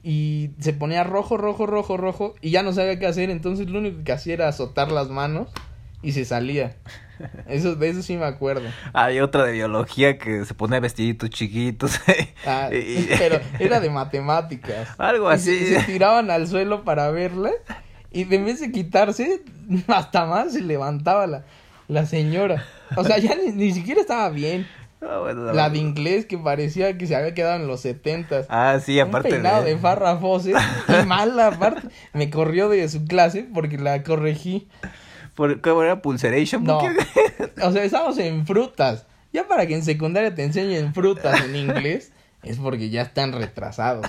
Y 0.03 0.51
se 0.59 0.73
ponía 0.73 1.05
rojo, 1.05 1.37
rojo, 1.37 1.67
rojo, 1.67 1.97
rojo. 1.97 2.35
Y 2.41 2.51
ya 2.51 2.63
no 2.63 2.73
sabía 2.73 2.99
qué 2.99 3.07
hacer. 3.07 3.31
Entonces 3.31 3.69
lo 3.71 3.79
único 3.79 4.03
que 4.05 4.13
hacía 4.13 4.35
era 4.35 4.49
azotar 4.49 4.91
las 4.91 5.09
manos. 5.09 5.49
Y 6.03 6.13
se 6.13 6.25
salía. 6.25 6.77
Eso, 7.49 7.75
de 7.77 7.91
eso 7.91 8.03
sí 8.03 8.17
me 8.17 8.25
acuerdo. 8.25 8.69
Hay 8.93 9.21
otra 9.21 9.45
de 9.45 9.53
biología 9.53 10.19
que 10.19 10.45
se 10.45 10.55
pone 10.55 10.81
vestiditos 10.81 11.31
chiquitos. 11.31 11.99
Ah, 12.47 12.71
Y- 12.73 13.09
pero 13.19 13.41
era 13.61 13.79
de 13.81 13.89
matemáticas. 13.91 14.89
Algo 14.99 15.33
Y 15.33 15.39
se- 15.39 15.53
así. 15.57 15.67
Se, 15.75 15.83
tiraban 15.85 16.31
al 16.31 16.49
suelo 16.49 16.83
para 16.85 17.11
verla. 17.11 17.51
Y 18.11 18.23
en 18.35 18.45
vez 18.45 18.61
de 18.61 18.73
quitarse, 18.73 19.43
hasta 19.87 20.27
más 20.27 20.53
se 20.55 20.61
levantaba 20.61 21.27
la, 21.27 21.45
la 21.89 22.05
señora. 22.07 22.65
O 22.97 23.05
sea, 23.05 23.19
ya 23.19 23.35
ni, 23.37 23.53
ni 23.53 23.73
siquiera 23.73 24.01
estaba 24.01 24.29
bien. 24.31 24.67
Ah, 25.01 25.19
bueno, 25.21 25.53
La 25.53 25.69
de 25.71 25.79
inglés 25.79 26.27
que 26.27 26.39
parecía 26.39 26.97
que 26.99 27.07
se 27.07 27.17
había 27.17 27.35
quedado 27.35 27.57
en 27.57 27.67
los 27.67 27.81
setentas. 27.81 28.47
Ah, 28.49 28.79
sí, 28.85 29.01
aparte 29.01 29.29
un 29.29 29.35
peinado 29.35 29.65
de, 29.65 29.75
de... 29.75 29.79
Fawcett. 29.81 30.57
Y 30.89 31.07
mala 31.07 31.49
aparte. 31.49 31.89
Me 32.13 32.29
corrió 32.31 32.69
de 32.69 32.89
su 32.89 33.05
clase 33.07 33.47
porque 33.53 33.79
la 33.79 34.03
corregí. 34.03 34.69
¿Por, 35.35 35.61
¿Cómo 35.61 35.83
era? 35.83 36.03
¿Pulseration? 36.03 36.65
No. 36.65 36.81
¿Por 36.81 36.97
qué? 36.97 37.03
O 37.63 37.73
sea, 37.73 37.85
estábamos 37.85 38.19
en 38.19 38.47
frutas. 38.47 39.07
Ya 39.33 39.49
para 39.49 39.67
que 39.67 39.75
en 39.75 39.85
secundaria 39.85 40.35
te 40.35 40.45
enseñen 40.45 40.93
frutas 40.95 41.45
en 41.45 41.57
inglés, 41.57 42.13
es 42.43 42.59
porque 42.59 42.91
ya 42.91 43.03
están 43.03 43.33
retrasados. 43.33 44.07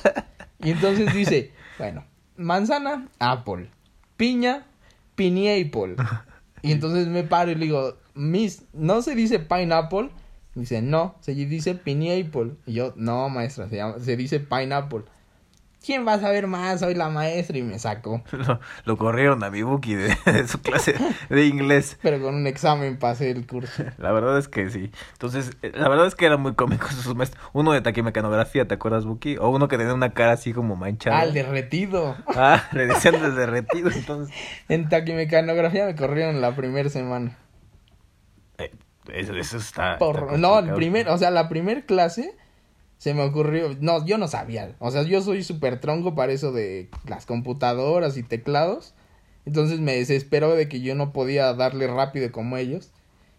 Y 0.60 0.72
entonces 0.72 1.14
dice, 1.14 1.52
bueno, 1.78 2.04
manzana, 2.36 3.08
apple. 3.20 3.70
Piña, 4.18 4.66
pineapple. 5.16 5.96
Y 6.62 6.72
entonces 6.72 7.08
me 7.08 7.24
paro 7.24 7.52
y 7.52 7.56
le 7.56 7.66
digo, 7.66 7.98
Miss, 8.14 8.64
¿no 8.74 9.02
se 9.02 9.16
dice 9.16 9.40
pineapple? 9.40 10.10
Dice, 10.56 10.82
no, 10.82 11.16
se 11.20 11.34
dice 11.34 11.76
pineapple. 11.76 12.52
Y 12.66 12.74
yo, 12.74 12.94
no, 12.96 13.30
maestra, 13.30 13.70
se, 13.70 13.78
llama, 13.78 13.96
se 14.00 14.16
dice 14.16 14.40
pineapple. 14.40 15.04
¿Quién 15.86 16.08
va 16.08 16.14
a 16.14 16.20
saber 16.20 16.48
más? 16.48 16.80
Soy 16.80 16.96
la 16.96 17.10
maestra 17.10 17.58
y 17.58 17.62
me 17.64 17.78
sacó. 17.80 18.24
Lo, 18.32 18.60
lo 18.86 18.98
corrieron 18.98 19.44
a 19.44 19.50
mi 19.50 19.62
Buki 19.64 19.96
de, 19.96 20.16
de 20.26 20.48
su 20.48 20.62
clase 20.62 20.96
de 21.30 21.46
inglés. 21.46 21.98
Pero 22.02 22.22
con 22.22 22.36
un 22.36 22.48
examen 22.48 22.98
pasé 22.98 23.32
el 23.32 23.46
curso. 23.46 23.84
La 23.98 24.12
verdad 24.12 24.38
es 24.38 24.48
que 24.48 24.70
sí. 24.70 24.92
Entonces, 25.14 25.52
eh, 25.62 25.72
la 25.76 25.90
verdad 25.90 26.08
es 26.08 26.16
que 26.16 26.26
era 26.26 26.38
muy 26.38 26.54
cómico 26.56 26.88
sus 26.90 27.16
maestros. 27.16 27.44
Uno 27.54 27.72
de 27.74 27.82
taquimecanografía, 27.82 28.68
¿te 28.68 28.76
acuerdas, 28.76 29.06
Buki? 29.06 29.38
O 29.38 29.50
uno 29.50 29.68
que 29.68 29.78
tenía 29.78 29.94
una 29.94 30.14
cara 30.14 30.32
así 30.34 30.54
como 30.54 30.76
manchada. 30.76 31.20
Ah, 31.20 31.24
el 31.26 31.34
derretido. 31.34 32.16
Ah, 32.36 32.64
le 32.72 32.88
decían 32.88 33.22
del 33.22 33.36
derretido, 33.36 33.92
entonces. 33.92 34.36
En 34.70 34.90
taquimecanografía 34.90 35.86
me 35.86 35.96
corrieron 35.96 36.42
la 36.42 36.56
primera 36.56 36.90
semana. 36.90 37.38
eh, 38.58 38.72
eso, 39.14 39.34
eso 39.36 39.58
está. 39.58 39.98
Por- 39.98 40.24
está 40.26 40.38
no, 40.38 40.60
el 40.60 40.74
primer, 40.74 41.10
o 41.10 41.18
sea, 41.18 41.30
la 41.32 41.50
primer 41.50 41.86
clase 41.86 42.36
se 43.04 43.14
me 43.14 43.22
ocurrió, 43.22 43.76
no, 43.82 44.06
yo 44.06 44.18
no 44.18 44.30
sabía, 44.30 44.76
o 44.80 44.90
sea, 44.90 45.04
yo 45.04 45.22
soy 45.22 45.44
súper 45.44 45.82
tronco 45.82 46.16
para 46.16 46.32
eso 46.32 46.54
de 46.54 46.88
las 47.06 47.26
computadoras 47.26 48.16
y 48.16 48.24
teclados, 48.24 48.94
entonces 49.46 49.82
me 49.82 49.94
desesperó 49.96 50.56
de 50.56 50.70
que 50.70 50.80
yo 50.80 50.96
no 50.96 51.12
podía 51.12 51.54
darle 51.54 51.88
rápido 51.88 52.32
como 52.32 52.56
ellos, 52.56 52.92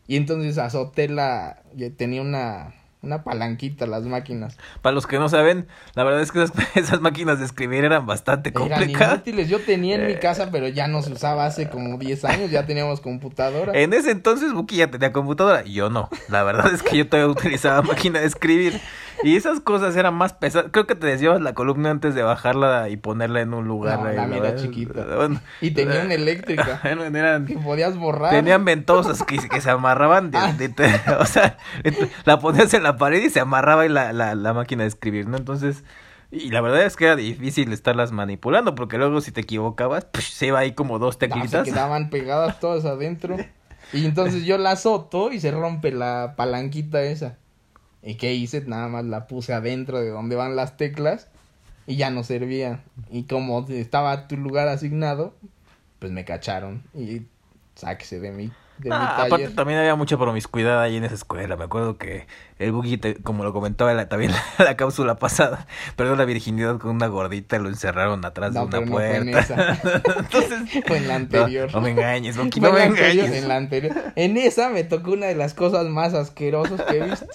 y 0.06 0.16
entonces 0.16 0.58
azoté 0.58 1.08
la, 1.08 1.62
ya 1.74 1.88
tenía 1.88 2.20
una, 2.20 2.74
una 3.00 3.24
palanquita 3.24 3.86
las 3.86 4.02
máquinas, 4.04 4.58
Para 4.82 4.92
los 4.92 5.06
que 5.06 5.18
no 5.18 5.30
saben, 5.30 5.66
la 5.94 6.04
verdad 6.04 6.20
es 6.20 6.30
que 6.30 6.42
esas, 6.42 6.52
esas 6.74 7.00
máquinas 7.00 7.38
de 7.38 7.46
escribir 7.46 7.86
eran 7.86 8.04
bastante 8.04 8.50
eran 8.50 8.68
complicadas. 8.68 9.14
inútiles, 9.14 9.48
yo 9.48 9.60
tenía 9.60 9.94
en 9.94 10.06
mi 10.06 10.12
Eh. 10.12 10.18
casa, 10.18 10.50
pero 10.52 10.68
ya 10.68 10.88
no 10.88 11.00
se 11.00 11.10
usaba 11.10 11.46
hace 11.46 11.70
como 11.70 11.96
10 11.96 12.22
años, 12.26 12.50
ya 12.50 12.66
teníamos 12.66 13.00
computadora. 13.00 13.72
En 13.74 13.94
ese 13.94 14.10
entonces 14.10 14.52
Buki 14.52 14.76
ya 14.76 14.90
tenía 14.90 15.10
computadora 15.12 15.64
yo 15.64 15.88
no. 15.88 16.10
La 16.28 16.42
verdad 16.42 16.70
es 16.74 16.82
que 16.82 16.98
yo 16.98 17.08
todavía 17.08 17.32
utilizaba 17.32 17.80
máquina 17.80 18.20
de 18.20 18.26
escribir. 18.26 18.78
Y 19.22 19.36
esas 19.36 19.60
cosas 19.60 19.96
eran 19.96 20.14
más 20.14 20.32
pesadas. 20.32 20.70
Creo 20.72 20.86
que 20.86 20.94
te 20.94 21.06
desviabas 21.06 21.40
la 21.40 21.54
columna 21.54 21.90
antes 21.90 22.14
de 22.14 22.22
bajarla 22.22 22.88
y 22.88 22.96
ponerla 22.96 23.40
en 23.40 23.54
un 23.54 23.66
lugar. 23.66 24.00
No, 24.00 24.06
ahí, 24.08 24.16
la 24.16 24.26
verdad. 24.26 24.56
chiquita. 24.56 25.04
Bueno, 25.16 25.40
Y 25.60 25.70
tenía 25.70 26.02
una 26.02 26.14
eléctrica. 26.14 26.80
bueno, 26.82 27.04
eran- 27.04 27.46
que 27.46 27.56
podías 27.56 27.96
borrar. 27.96 28.30
tenían 28.30 28.64
ventosas 28.64 29.22
que, 29.22 29.38
que 29.48 29.60
se 29.60 29.70
amarraban. 29.70 30.30
de- 30.30 30.38
Ah. 30.38 30.52
de- 30.52 30.68
de- 30.68 31.00
o 31.20 31.24
sea, 31.26 31.56
la 32.24 32.38
ponías 32.40 32.74
en 32.74 32.82
la 32.82 32.96
pared 32.96 33.22
y 33.22 33.30
se 33.30 33.40
amarraba 33.40 33.86
y 33.86 33.88
la, 33.88 34.12
la, 34.12 34.34
la 34.34 34.52
máquina 34.52 34.82
de 34.82 34.88
escribir, 34.88 35.28
¿no? 35.28 35.36
Entonces... 35.36 35.84
Y 36.30 36.50
la 36.50 36.60
verdad 36.62 36.82
es 36.82 36.96
que 36.96 37.04
era 37.04 37.14
difícil 37.14 37.72
estarlas 37.72 38.10
manipulando 38.10 38.74
porque 38.74 38.98
luego 38.98 39.20
si 39.20 39.30
te 39.30 39.42
equivocabas, 39.42 40.06
pues, 40.06 40.24
se 40.24 40.46
iba 40.46 40.58
ahí 40.58 40.72
como 40.72 40.98
dos 40.98 41.14
No, 41.14 41.20
se 41.20 41.28
teclitas. 41.28 41.62
quedaban 41.64 42.10
pegadas 42.10 42.58
todas 42.58 42.84
adentro. 42.86 43.36
Y 43.92 44.04
entonces 44.04 44.44
yo 44.44 44.58
la 44.58 44.72
azoto 44.72 45.30
y 45.30 45.38
se 45.38 45.52
rompe 45.52 45.92
la 45.92 46.34
palanquita 46.36 47.02
esa. 47.02 47.36
¿Y 48.04 48.16
qué 48.16 48.34
hice? 48.34 48.60
Nada 48.66 48.88
más 48.88 49.04
la 49.04 49.26
puse 49.26 49.54
adentro 49.54 49.98
de 50.00 50.10
donde 50.10 50.36
van 50.36 50.56
las 50.56 50.76
teclas 50.76 51.28
y 51.86 51.96
ya 51.96 52.10
no 52.10 52.22
servía. 52.22 52.82
Y 53.10 53.24
como 53.24 53.66
estaba 53.68 54.28
tu 54.28 54.36
lugar 54.36 54.68
asignado, 54.68 55.34
pues 55.98 56.12
me 56.12 56.24
cacharon 56.24 56.82
y 56.94 57.22
sáquese 57.74 58.20
de 58.20 58.30
mi, 58.30 58.52
de 58.78 58.90
mi 58.90 58.94
Ah, 58.96 59.22
aparte 59.24 59.48
también 59.50 59.78
había 59.78 59.94
mucha 59.94 60.16
promiscuidad 60.18 60.80
ahí 60.82 60.96
en 60.96 61.04
esa 61.04 61.14
escuela. 61.14 61.56
Me 61.56 61.64
acuerdo 61.64 61.96
que 61.96 62.26
el 62.58 62.72
Boogie, 62.72 62.98
te- 62.98 63.14
como 63.22 63.44
lo 63.44 63.52
comentaba 63.52 63.92
la- 63.94 64.08
también 64.08 64.32
la, 64.32 64.42
la 64.64 64.76
cápsula 64.76 65.14
pasada, 65.16 65.66
perdió 65.96 66.16
la 66.16 66.24
virginidad 66.24 66.78
con 66.78 66.90
una 66.96 67.06
gordita 67.06 67.56
y 67.56 67.60
lo 67.60 67.68
encerraron 67.68 68.24
atrás 68.24 68.52
No, 68.52 68.66
de 68.66 68.70
pero 68.70 68.82
una 68.82 68.90
no 68.90 68.96
fue 68.96 69.16
en 69.16 69.30
puerta. 69.30 69.72
esa. 69.72 70.02
Entonces, 70.18 70.84
Fue 70.86 70.96
en 70.96 71.08
la 71.08 71.14
anterior. 71.16 71.66
No, 71.72 71.78
no 71.78 71.80
me 71.82 71.90
engañes, 71.90 72.36
Fue 72.36 72.44
no 72.60 72.72
me 72.72 72.82
anterior, 72.82 73.24
engañes. 73.26 73.42
en 73.42 73.48
la 73.48 73.56
anterior. 73.56 73.94
En 74.16 74.36
esa 74.36 74.68
me 74.70 74.82
tocó 74.84 75.12
una 75.12 75.26
de 75.26 75.34
las 75.36 75.54
cosas 75.54 75.86
más 75.86 76.14
asquerosas 76.14 76.80
que 76.82 76.98
he 76.98 77.04
visto. 77.04 77.26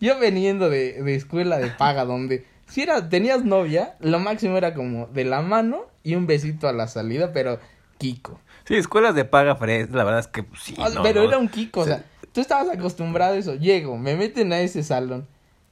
Yo 0.00 0.18
veniendo 0.18 0.68
de, 0.68 1.02
de 1.02 1.14
escuela 1.14 1.58
de 1.58 1.68
paga, 1.70 2.04
donde 2.04 2.44
si 2.68 2.82
era, 2.82 3.08
tenías 3.08 3.44
novia, 3.44 3.94
lo 4.00 4.18
máximo 4.18 4.56
era 4.56 4.74
como 4.74 5.06
de 5.08 5.24
la 5.24 5.42
mano 5.42 5.82
y 6.02 6.14
un 6.14 6.26
besito 6.26 6.68
a 6.68 6.72
la 6.72 6.88
salida, 6.88 7.32
pero 7.32 7.58
Kiko. 7.98 8.40
Sí, 8.66 8.76
escuelas 8.76 9.14
de 9.14 9.24
paga 9.24 9.56
fres, 9.56 9.90
la 9.90 10.04
verdad 10.04 10.20
es 10.20 10.28
que 10.28 10.42
pues, 10.42 10.62
sí. 10.62 10.74
No, 10.78 11.02
pero 11.02 11.22
no. 11.22 11.28
era 11.28 11.38
un 11.38 11.48
Kiko, 11.48 11.80
o 11.80 11.84
sea, 11.84 12.04
tú 12.32 12.40
estabas 12.40 12.68
acostumbrado 12.68 13.34
a 13.34 13.38
eso. 13.38 13.54
Llego, 13.54 13.98
me 13.98 14.16
meten 14.16 14.52
a 14.52 14.60
ese 14.60 14.82
salón, 14.82 15.26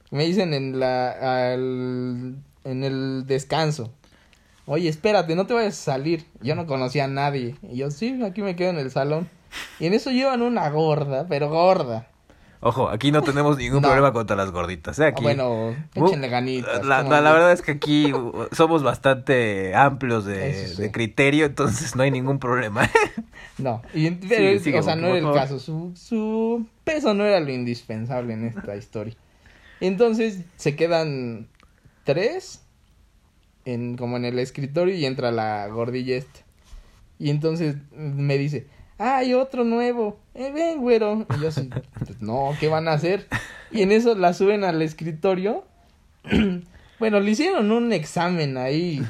me 0.09 0.25
dicen 0.25 0.53
en 0.53 0.79
la, 0.79 1.51
al, 1.51 2.35
en 2.63 2.83
el 2.83 3.25
descanso. 3.25 3.91
Oye, 4.65 4.87
espérate, 4.89 5.35
no 5.35 5.47
te 5.47 5.53
vayas 5.53 5.79
a 5.79 5.93
salir. 5.93 6.25
Yo 6.41 6.55
no 6.55 6.65
conocía 6.65 7.05
a 7.05 7.07
nadie. 7.07 7.55
Y 7.63 7.77
yo, 7.77 7.91
sí, 7.91 8.21
aquí 8.23 8.41
me 8.41 8.55
quedo 8.55 8.69
en 8.69 8.77
el 8.77 8.91
salón. 8.91 9.27
Y 9.79 9.87
en 9.87 9.93
eso 9.93 10.11
llevan 10.11 10.41
una 10.41 10.69
gorda, 10.69 11.25
pero 11.27 11.49
gorda. 11.49 12.07
Ojo, 12.63 12.89
aquí 12.89 13.11
no 13.11 13.23
tenemos 13.23 13.57
ningún 13.57 13.81
No. 13.81 13.87
problema 13.87 14.13
contra 14.13 14.35
las 14.35 14.51
gorditas, 14.51 14.99
¿eh? 14.99 15.05
Ah, 15.05 15.07
Aquí... 15.07 15.23
bueno, 15.23 15.75
échenle 15.95 16.29
ganitas. 16.29 16.85
La, 16.85 16.99
¿cómo 16.99 17.09
la- 17.11 17.21
la 17.21 17.29
no? 17.29 17.35
verdad 17.35 17.51
es 17.53 17.61
que 17.63 17.71
aquí 17.71 18.13
uh, 18.13 18.47
somos 18.51 18.83
bastante 18.83 19.73
amplios 19.75 20.25
de, 20.25 20.67
sí. 20.67 20.89
criterio, 20.91 21.45
entonces 21.47 21.95
no 21.95 22.03
hay 22.03 22.11
ningún 22.11 22.37
problema. 22.39 22.87
No, 23.57 23.81
y, 23.93 24.09
pero, 24.11 24.35
Sigue, 24.35 24.59
sigue, 24.59 24.79
o 24.79 24.83
sea, 24.83 24.95
no 24.95 25.07
era 25.07 25.17
el 25.17 25.33
caso. 25.33 25.59
Su, 25.59 25.91
su 25.95 26.65
peso 26.83 27.13
no 27.13 27.25
era 27.25 27.39
lo 27.39 27.51
indispensable 27.51 28.33
en 28.33 28.45
esta 28.45 28.75
historia. 28.75 29.15
Entonces 29.79 30.41
se 30.57 30.75
quedan 30.75 31.47
tres 32.03 32.61
en 33.65 33.97
como 33.97 34.17
en 34.17 34.25
el 34.25 34.37
escritorio 34.39 34.95
y 34.95 35.05
entra 35.05 35.31
la 35.31 35.67
gordilla 35.67 36.15
esta. 36.15 36.39
Y 37.19 37.29
entonces 37.29 37.75
me 37.91 38.37
dice, 38.37 38.67
"Ah, 39.01 39.17
hay 39.17 39.33
otro 39.33 39.63
nuevo. 39.63 40.19
Eh, 40.33 40.51
ven, 40.53 40.79
güero." 40.79 41.25
Y 41.35 41.41
yo 41.41 41.49
así, 41.49 41.69
pues, 41.97 42.21
no, 42.21 42.53
¿qué 42.59 42.67
van 42.67 42.87
a 42.87 42.93
hacer? 42.93 43.27
Y 43.71 43.81
en 43.81 43.91
eso 43.91 44.15
la 44.15 44.33
suben 44.33 44.63
al 44.63 44.81
escritorio. 44.81 45.63
bueno, 46.99 47.19
le 47.19 47.31
hicieron 47.31 47.71
un 47.71 47.91
examen 47.93 48.57
ahí 48.57 49.01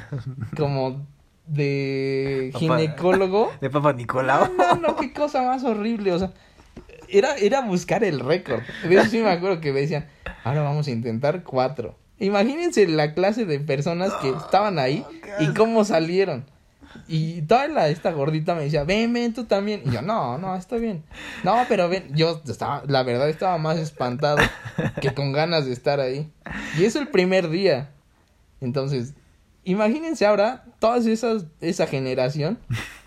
como 0.58 1.06
de 1.48 2.50
Papá. 2.54 2.60
ginecólogo. 2.60 3.52
De 3.62 3.70
Papa 3.70 3.94
Nicolau. 3.94 4.54
No, 4.56 4.76
no, 4.76 4.88
no, 4.88 4.96
qué 4.96 5.12
cosa 5.12 5.42
más 5.44 5.64
horrible, 5.64 6.14
o 6.14 6.20
sea, 6.20 6.32
era, 7.10 7.36
era 7.36 7.62
buscar 7.62 8.04
el 8.04 8.20
récord. 8.20 8.62
De 8.88 8.96
eso 8.96 9.10
sí 9.10 9.20
me 9.20 9.32
acuerdo 9.32 9.60
que 9.60 9.74
me 9.74 9.82
decían, 9.82 10.08
ahora 10.44 10.62
vamos 10.62 10.88
a 10.88 10.92
intentar 10.92 11.44
cuatro. 11.44 11.96
Imagínense 12.20 12.88
la 12.88 13.14
clase 13.14 13.46
de 13.46 13.60
personas 13.60 14.14
que 14.22 14.30
estaban 14.30 14.78
ahí 14.80 15.04
y 15.40 15.48
cómo 15.54 15.84
salieron. 15.84 16.46
Y 17.14 17.42
toda 17.42 17.68
la, 17.68 17.90
esta 17.90 18.14
gordita 18.14 18.56
me 18.56 18.64
decía, 18.64 18.86
ven, 18.86 19.12
ven, 19.12 19.34
tú 19.34 19.44
también. 19.44 19.82
Y 19.86 19.92
yo, 19.92 20.02
no, 20.02 20.38
no, 20.38 20.56
está 20.56 20.78
bien. 20.78 21.04
No, 21.44 21.66
pero 21.68 21.90
ven, 21.90 22.08
yo 22.16 22.42
estaba, 22.48 22.84
la 22.88 23.04
verdad 23.04 23.28
estaba 23.28 23.58
más 23.58 23.78
espantado 23.78 24.38
que 25.02 25.14
con 25.14 25.34
ganas 25.34 25.66
de 25.66 25.74
estar 25.74 26.00
ahí. 26.00 26.32
Y 26.80 26.86
eso 26.86 27.00
el 27.00 27.10
primer 27.10 27.50
día. 27.50 27.90
Entonces, 28.62 29.14
imagínense 29.66 30.26
ahora, 30.26 30.64
todas 30.80 31.06
esas, 31.06 31.48
esa 31.60 31.86
generación 31.86 32.58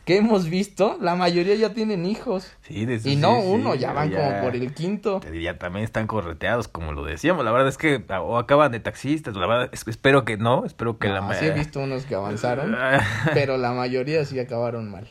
que 0.04 0.16
hemos 0.18 0.48
visto, 0.50 0.98
la 1.00 1.14
mayoría 1.14 1.54
ya 1.54 1.72
tienen 1.72 2.04
hijos. 2.06 2.52
Sí, 2.62 2.84
de- 2.84 2.96
Y 2.96 2.98
sí, 2.98 3.16
no 3.16 3.40
sí, 3.40 3.46
uno, 3.48 3.74
ya 3.74 3.92
van 3.92 4.10
ya- 4.10 4.18
como 4.18 4.40
por 4.40 4.56
el 4.56 4.72
quinto. 4.74 5.20
Diría, 5.20 5.58
también 5.58 5.84
están 5.84 6.06
correteados, 6.06 6.68
como 6.68 6.92
lo 6.92 7.04
decíamos. 7.04 7.44
La 7.44 7.50
verdad 7.52 7.68
es 7.68 7.78
que 7.78 8.04
o 8.20 8.38
acaban 8.38 8.72
de 8.72 8.80
taxistas, 8.80 9.34
la 9.36 9.46
verdad, 9.46 9.70
es- 9.72 9.86
espero 9.88 10.24
que 10.24 10.36
no, 10.36 10.64
espero 10.66 10.98
que 10.98 11.08
la 11.08 11.20
No, 11.20 11.28
ma- 11.28 11.34
sí 11.34 11.46
he 11.46 11.50
visto 11.52 11.80
unos 11.80 12.04
que 12.04 12.14
avanzaron, 12.14 12.76
pero 13.34 13.56
la 13.56 13.72
mayoría 13.72 14.24
sí 14.24 14.38
acabaron 14.38 14.90
mal. 14.90 15.10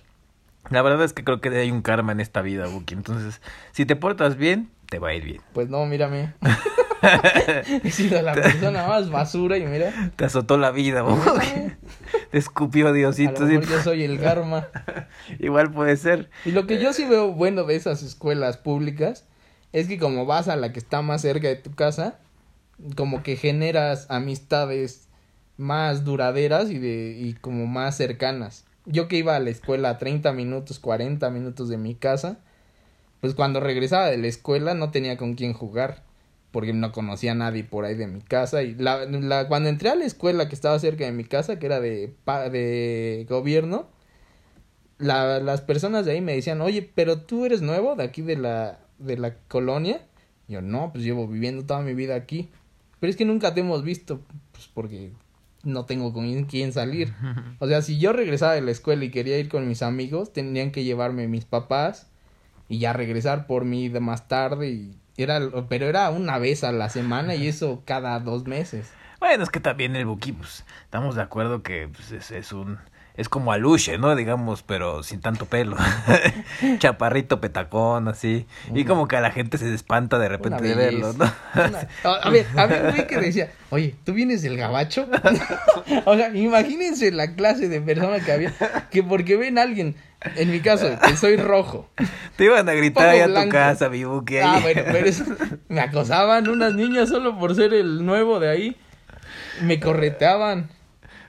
La 0.69 0.81
verdad 0.81 1.03
es 1.03 1.13
que 1.13 1.23
creo 1.23 1.41
que 1.41 1.49
hay 1.49 1.71
un 1.71 1.81
karma 1.81 2.11
en 2.13 2.19
esta 2.21 2.41
vida, 2.41 2.67
Buki. 2.67 2.93
Entonces, 2.93 3.41
si 3.73 3.85
te 3.85 3.95
portas 3.95 4.37
bien, 4.37 4.69
te 4.89 4.97
va 4.99 5.09
a 5.09 5.13
ir 5.13 5.23
bien. 5.23 5.41
Pues 5.53 5.69
no, 5.69 5.85
mírame. 5.85 6.33
He 7.83 7.91
sido 7.91 8.21
la 8.21 8.33
persona 8.33 8.87
más 8.87 9.09
basura 9.09 9.57
y 9.57 9.65
mira, 9.65 10.11
Te 10.15 10.25
azotó 10.25 10.57
la 10.57 10.71
vida. 10.71 11.03
Te 12.31 12.37
escupió 12.37 12.87
a 12.87 12.89
lo 12.89 12.95
Diosito. 12.95 13.41
mejor 13.41 13.67
yo 13.67 13.81
soy 13.81 14.03
el 14.03 14.19
karma. 14.19 14.67
Igual 15.39 15.71
puede 15.71 15.97
ser. 15.97 16.29
Y 16.45 16.51
lo 16.51 16.65
que 16.67 16.79
yo 16.79 16.93
sí 16.93 17.05
veo 17.05 17.31
bueno 17.33 17.63
de 17.63 17.75
esas 17.75 18.03
escuelas 18.03 18.57
públicas 18.57 19.25
es 19.71 19.87
que 19.87 19.97
como 19.97 20.25
vas 20.25 20.47
a 20.47 20.55
la 20.55 20.71
que 20.71 20.79
está 20.79 21.01
más 21.01 21.21
cerca 21.21 21.47
de 21.47 21.55
tu 21.55 21.73
casa, 21.73 22.19
como 22.95 23.23
que 23.23 23.35
generas 23.35 24.07
amistades 24.09 25.07
más 25.57 26.03
duraderas 26.03 26.69
y 26.69 26.79
de 26.79 27.15
y 27.19 27.33
como 27.33 27.67
más 27.67 27.97
cercanas. 27.97 28.65
Yo 28.85 29.07
que 29.07 29.17
iba 29.17 29.35
a 29.35 29.39
la 29.39 29.49
escuela 29.49 29.89
a 29.89 29.97
30 29.97 30.33
minutos, 30.33 30.79
40 30.79 31.29
minutos 31.29 31.69
de 31.69 31.77
mi 31.77 31.95
casa, 31.95 32.39
pues 33.21 33.33
cuando 33.33 33.59
regresaba 33.59 34.07
de 34.07 34.17
la 34.17 34.27
escuela 34.27 34.73
no 34.73 34.91
tenía 34.91 35.17
con 35.17 35.35
quién 35.35 35.53
jugar 35.53 36.03
porque 36.53 36.71
no 36.71 36.93
conocía 36.93 37.33
a 37.33 37.35
nadie 37.35 37.65
por 37.65 37.83
ahí 37.83 37.95
de 37.95 38.07
mi 38.07 38.21
casa 38.21 38.63
y 38.63 38.75
la, 38.75 39.03
la 39.05 39.49
cuando 39.49 39.67
entré 39.67 39.89
a 39.89 39.95
la 39.95 40.05
escuela 40.05 40.47
que 40.47 40.55
estaba 40.55 40.79
cerca 40.79 41.03
de 41.03 41.11
mi 41.11 41.25
casa 41.25 41.59
que 41.59 41.65
era 41.65 41.81
de 41.81 42.15
de 42.25 43.25
gobierno 43.27 43.89
la, 45.03 45.39
las 45.39 45.61
personas 45.61 46.05
de 46.05 46.13
ahí 46.13 46.21
me 46.21 46.33
decían, 46.33 46.61
oye, 46.61 46.89
pero 46.95 47.21
tú 47.21 47.45
eres 47.45 47.61
nuevo 47.61 47.95
de 47.95 48.03
aquí 48.03 48.21
de 48.21 48.37
la, 48.37 48.79
de 48.99 49.17
la 49.17 49.35
colonia. 49.47 50.01
Y 50.47 50.53
yo, 50.53 50.61
no, 50.61 50.91
pues 50.91 51.03
llevo 51.03 51.27
viviendo 51.27 51.65
toda 51.65 51.81
mi 51.81 51.93
vida 51.93 52.15
aquí. 52.15 52.49
Pero 52.99 53.11
es 53.11 53.17
que 53.17 53.25
nunca 53.25 53.53
te 53.53 53.61
hemos 53.61 53.83
visto, 53.83 54.21
pues 54.51 54.69
porque 54.73 55.11
no 55.63 55.85
tengo 55.85 56.13
con 56.13 56.45
quién 56.45 56.71
salir. 56.73 57.13
O 57.59 57.67
sea, 57.67 57.81
si 57.81 57.99
yo 57.99 58.13
regresaba 58.13 58.53
de 58.53 58.61
la 58.61 58.71
escuela 58.71 59.03
y 59.05 59.11
quería 59.11 59.37
ir 59.37 59.49
con 59.49 59.67
mis 59.67 59.81
amigos, 59.81 60.33
tendrían 60.33 60.71
que 60.71 60.83
llevarme 60.83 61.27
mis 61.27 61.45
papás 61.45 62.07
y 62.69 62.79
ya 62.79 62.93
regresar 62.93 63.47
por 63.47 63.65
mí 63.65 63.89
de 63.89 63.99
más 63.99 64.27
tarde. 64.27 64.69
Y 64.69 64.95
era, 65.17 65.39
pero 65.69 65.85
era 65.87 66.09
una 66.09 66.37
vez 66.37 66.63
a 66.63 66.71
la 66.71 66.89
semana 66.89 67.35
y 67.35 67.47
eso 67.47 67.81
cada 67.85 68.19
dos 68.19 68.45
meses. 68.45 68.91
Bueno, 69.19 69.43
es 69.43 69.49
que 69.49 69.59
también 69.59 69.95
el 69.95 70.05
Buki, 70.05 70.33
pues, 70.33 70.65
estamos 70.83 71.15
de 71.15 71.21
acuerdo 71.21 71.63
que 71.63 71.87
pues, 71.87 72.11
es, 72.11 72.31
es 72.31 72.51
un... 72.51 72.79
Es 73.15 73.29
como 73.29 73.51
Aluche, 73.51 73.99
¿no? 73.99 74.15
Digamos, 74.15 74.63
pero 74.63 75.03
sin 75.03 75.21
tanto 75.21 75.45
pelo. 75.45 75.77
Chaparrito, 76.79 77.39
petacón, 77.39 78.07
así. 78.07 78.47
Y 78.73 78.85
como 78.85 79.07
que 79.07 79.15
a 79.17 79.21
la 79.21 79.29
gente 79.31 79.57
se 79.59 79.71
espanta 79.73 80.17
de 80.17 80.29
repente 80.29 80.63
de 80.63 80.73
verlo. 80.75 81.13
¿no? 81.13 81.31
Una- 81.55 81.87
A 82.03 82.27
a 82.27 82.29
ver, 82.31 82.45
había 82.55 82.81
un 82.81 82.89
güey 82.91 83.07
que 83.07 83.17
decía, 83.19 83.51
oye, 83.69 83.95
¿tú 84.03 84.13
vienes 84.13 84.41
del 84.41 84.57
gabacho? 84.57 85.07
o 86.05 86.15
sea, 86.15 86.35
imagínense 86.35 87.11
la 87.11 87.35
clase 87.35 87.69
de 87.69 87.81
persona 87.81 88.19
que 88.19 88.31
había, 88.31 88.53
que 88.89 89.03
porque 89.03 89.37
ven 89.37 89.59
a 89.59 89.61
alguien, 89.61 89.95
en 90.35 90.49
mi 90.51 90.59
caso, 90.61 90.87
que 91.05 91.15
soy 91.15 91.37
rojo. 91.37 91.89
Te 92.35 92.45
iban 92.45 92.67
a 92.67 92.73
gritar 92.73 93.09
ahí 93.09 93.19
a 93.19 93.27
tu 93.43 93.49
casa, 93.49 93.89
mi 93.89 94.03
ahí. 94.05 94.39
Ah, 94.43 94.59
bueno, 94.61 94.81
pero 94.91 95.05
eso- 95.07 95.25
me 95.69 95.81
acosaban 95.81 96.49
unas 96.49 96.73
niñas 96.73 97.09
solo 97.09 97.37
por 97.37 97.53
ser 97.55 97.73
el 97.75 98.05
nuevo 98.05 98.39
de 98.39 98.49
ahí. 98.49 98.77
Me 99.61 99.79
correteaban. 99.79 100.69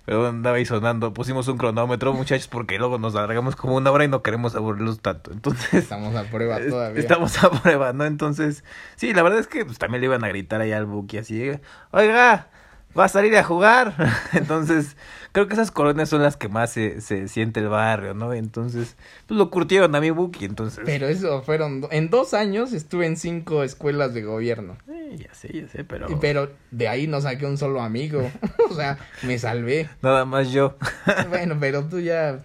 Pero 0.04 0.26
andaba 0.26 0.56
ahí 0.56 0.66
sonando. 0.66 1.14
Pusimos 1.14 1.48
un 1.48 1.56
cronómetro, 1.56 2.12
muchachos, 2.12 2.46
porque 2.48 2.78
luego 2.78 2.98
nos 2.98 3.14
alargamos 3.16 3.56
como 3.56 3.76
una 3.76 3.90
hora 3.90 4.04
y 4.04 4.08
no 4.08 4.22
queremos 4.22 4.54
aburrirlos 4.54 5.00
tanto. 5.00 5.32
Entonces, 5.32 5.72
Estamos 5.74 6.14
a 6.14 6.24
prueba 6.24 6.58
todavía. 6.60 7.00
estamos 7.00 7.42
a 7.42 7.50
prueba, 7.50 7.92
¿no? 7.94 8.04
Entonces, 8.04 8.64
sí, 8.96 9.14
la 9.14 9.22
verdad 9.22 9.38
es 9.40 9.46
que 9.46 9.64
pues, 9.64 9.78
también 9.78 10.00
le 10.02 10.06
iban 10.06 10.22
a 10.24 10.28
gritar 10.28 10.60
ahí 10.60 10.72
al 10.72 10.84
Buki 10.86 11.18
así, 11.18 11.52
oiga, 11.90 12.48
va 12.98 13.04
a 13.04 13.08
salir 13.08 13.34
a 13.36 13.44
jugar. 13.44 13.94
Entonces, 14.34 14.96
creo 15.34 15.48
que 15.48 15.54
esas 15.54 15.72
colonias 15.72 16.08
son 16.08 16.22
las 16.22 16.36
que 16.36 16.48
más 16.48 16.70
se, 16.70 17.00
se 17.00 17.26
siente 17.26 17.58
el 17.58 17.68
barrio, 17.68 18.14
¿no? 18.14 18.32
Entonces, 18.32 18.96
pues 19.26 19.36
lo 19.36 19.50
curtieron 19.50 19.92
a 19.96 20.00
mi 20.00 20.10
Buki, 20.10 20.44
entonces. 20.44 20.80
Pero 20.86 21.08
eso 21.08 21.42
fueron, 21.42 21.86
en 21.90 22.08
dos 22.08 22.34
años 22.34 22.72
estuve 22.72 23.06
en 23.06 23.16
cinco 23.16 23.64
escuelas 23.64 24.14
de 24.14 24.22
gobierno. 24.22 24.76
Sí, 24.86 25.16
ya 25.18 25.34
sé, 25.34 25.52
ya 25.52 25.68
sé, 25.68 25.82
pero... 25.82 26.06
Pero 26.20 26.50
de 26.70 26.86
ahí 26.86 27.08
no 27.08 27.20
saqué 27.20 27.46
un 27.46 27.58
solo 27.58 27.82
amigo. 27.82 28.30
o 28.70 28.74
sea, 28.76 28.96
me 29.22 29.36
salvé. 29.40 29.88
Nada 30.02 30.24
más 30.24 30.50
yo. 30.52 30.76
Bueno, 31.28 31.56
pero 31.58 31.84
tú 31.84 31.98
ya, 31.98 32.38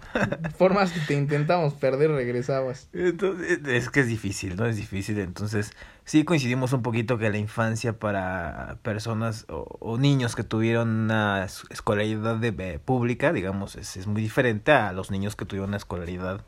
por 0.58 0.74
más 0.74 0.90
que 0.92 1.00
te 1.00 1.14
intentamos 1.14 1.74
perder, 1.74 2.10
regresabas. 2.10 2.88
Entonces, 2.92 3.60
es 3.66 3.88
que 3.88 4.00
es 4.00 4.08
difícil, 4.08 4.56
¿no? 4.56 4.66
Es 4.66 4.76
difícil. 4.76 5.18
Entonces, 5.20 5.72
sí 6.04 6.24
coincidimos 6.24 6.72
un 6.72 6.82
poquito 6.82 7.18
que 7.18 7.30
la 7.30 7.38
infancia 7.38 7.92
para 7.98 8.78
personas 8.82 9.46
o, 9.48 9.76
o 9.80 9.96
niños 9.98 10.34
que 10.34 10.42
tuvieron 10.42 10.88
una 10.88 11.44
es- 11.44 11.62
escolaridad 11.70 12.36
de, 12.36 12.48
eh, 12.58 12.79
pública, 12.80 13.32
digamos, 13.32 13.76
es, 13.76 13.96
es 13.96 14.06
muy 14.06 14.22
diferente 14.22 14.72
a 14.72 14.92
los 14.92 15.10
niños 15.10 15.36
que 15.36 15.44
tuvieron 15.44 15.70
una 15.70 15.76
escolaridad 15.76 16.44